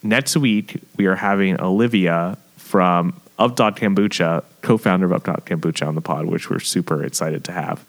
[0.04, 5.88] next week, we are having Olivia from Of Dot Kombucha, co-founder of Of Dot Kombucha,
[5.88, 7.86] on the pod, which we're super excited to have.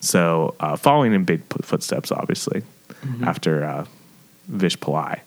[0.00, 2.62] So, uh, following in big footsteps, obviously,
[3.22, 3.86] after uh,
[4.46, 5.20] Vish Pillai.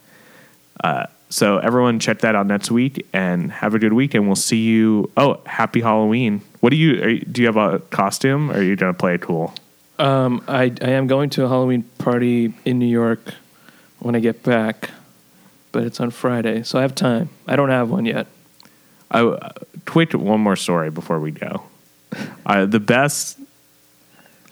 [0.84, 4.14] Uh, so, everyone, check that out next week and have a good week.
[4.14, 5.12] And we'll see you.
[5.18, 6.42] Oh, happy Halloween!
[6.62, 7.42] What do you, are you do?
[7.42, 8.52] You have a costume?
[8.52, 9.54] Or are you gonna play it cool?
[10.00, 13.34] Um, I I am going to a Halloween party in New York
[14.00, 14.90] when I get back,
[15.72, 17.30] but it's on Friday, so I have time.
[17.48, 18.28] I don't have one yet.
[19.12, 19.50] I uh,
[19.86, 21.64] quick one more story before we go.
[22.46, 23.40] Uh, the best.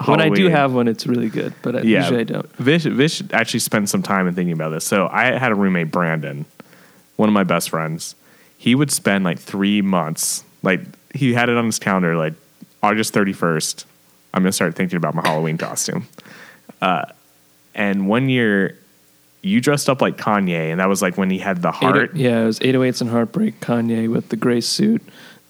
[0.05, 2.55] When I do have one, it's really good, but I, yeah, usually I don't.
[2.55, 4.85] Vish, Vish actually spent some time in thinking about this.
[4.85, 6.45] So I had a roommate, Brandon,
[7.17, 8.15] one of my best friends.
[8.57, 10.81] He would spend like three months, like
[11.13, 12.33] he had it on his calendar, like
[12.81, 13.85] August thirty first.
[14.33, 16.07] I'm gonna start thinking about my Halloween costume.
[16.81, 17.05] Uh,
[17.75, 18.77] and one year,
[19.41, 22.11] you dressed up like Kanye, and that was like when he had the heart.
[22.13, 25.01] Eight, yeah, it was 808s and Heartbreak Kanye with the gray suit,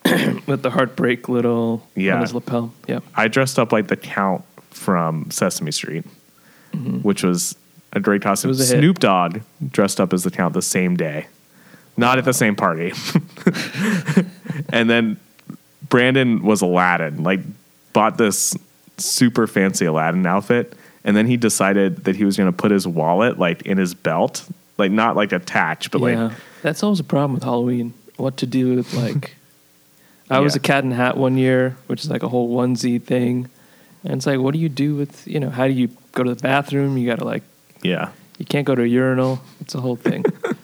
[0.47, 2.15] with the Heartbreak little Yeah.
[2.15, 2.73] on his lapel.
[2.87, 2.99] Yeah.
[3.15, 6.05] I dressed up like the Count from Sesame Street,
[7.01, 7.55] which was
[7.93, 8.51] a great costume.
[8.51, 8.61] Mm-hmm.
[8.61, 8.79] A hit.
[8.79, 9.39] Snoop Dogg
[9.71, 11.27] dressed up as the Count the same day,
[11.97, 12.93] not at the same party.
[14.69, 15.19] and then
[15.89, 17.39] Brandon was Aladdin, like
[17.93, 18.55] bought this
[18.97, 22.87] super fancy Aladdin outfit, and then he decided that he was going to put his
[22.87, 24.47] wallet like in his belt,
[24.77, 26.23] like not like attached, but yeah.
[26.25, 27.93] like That's always a problem with Halloween.
[28.17, 29.35] What to do with like.
[30.29, 33.49] I was a cat in hat one year, which is like a whole onesie thing.
[34.03, 36.33] And it's like, what do you do with, you know, how do you go to
[36.33, 36.97] the bathroom?
[36.97, 37.43] You got to like,
[37.81, 38.11] yeah.
[38.37, 39.41] you can't go to a urinal.
[39.59, 40.23] It's a whole thing.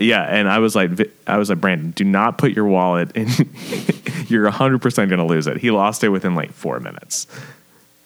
[0.00, 0.90] Yeah, and I was like,
[1.26, 3.28] I was like, Brandon, do not put your wallet in.
[4.28, 5.58] You're 100 percent gonna lose it.
[5.58, 7.26] He lost it within like four minutes.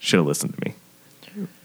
[0.00, 0.74] Should have listened to me.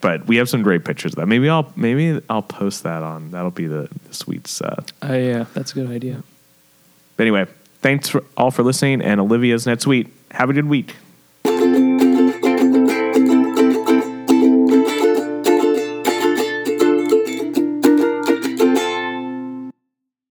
[0.01, 1.25] But we have some great pictures of that.
[1.25, 3.31] Maybe I'll maybe I'll post that on.
[3.31, 4.61] That'll be the, the sweets.
[4.61, 6.21] Uh, I, yeah, that's a good idea.
[7.17, 7.47] but anyway,
[7.81, 9.01] thanks for, all for listening.
[9.01, 10.07] And Olivia's week.
[10.31, 10.95] Have a good week.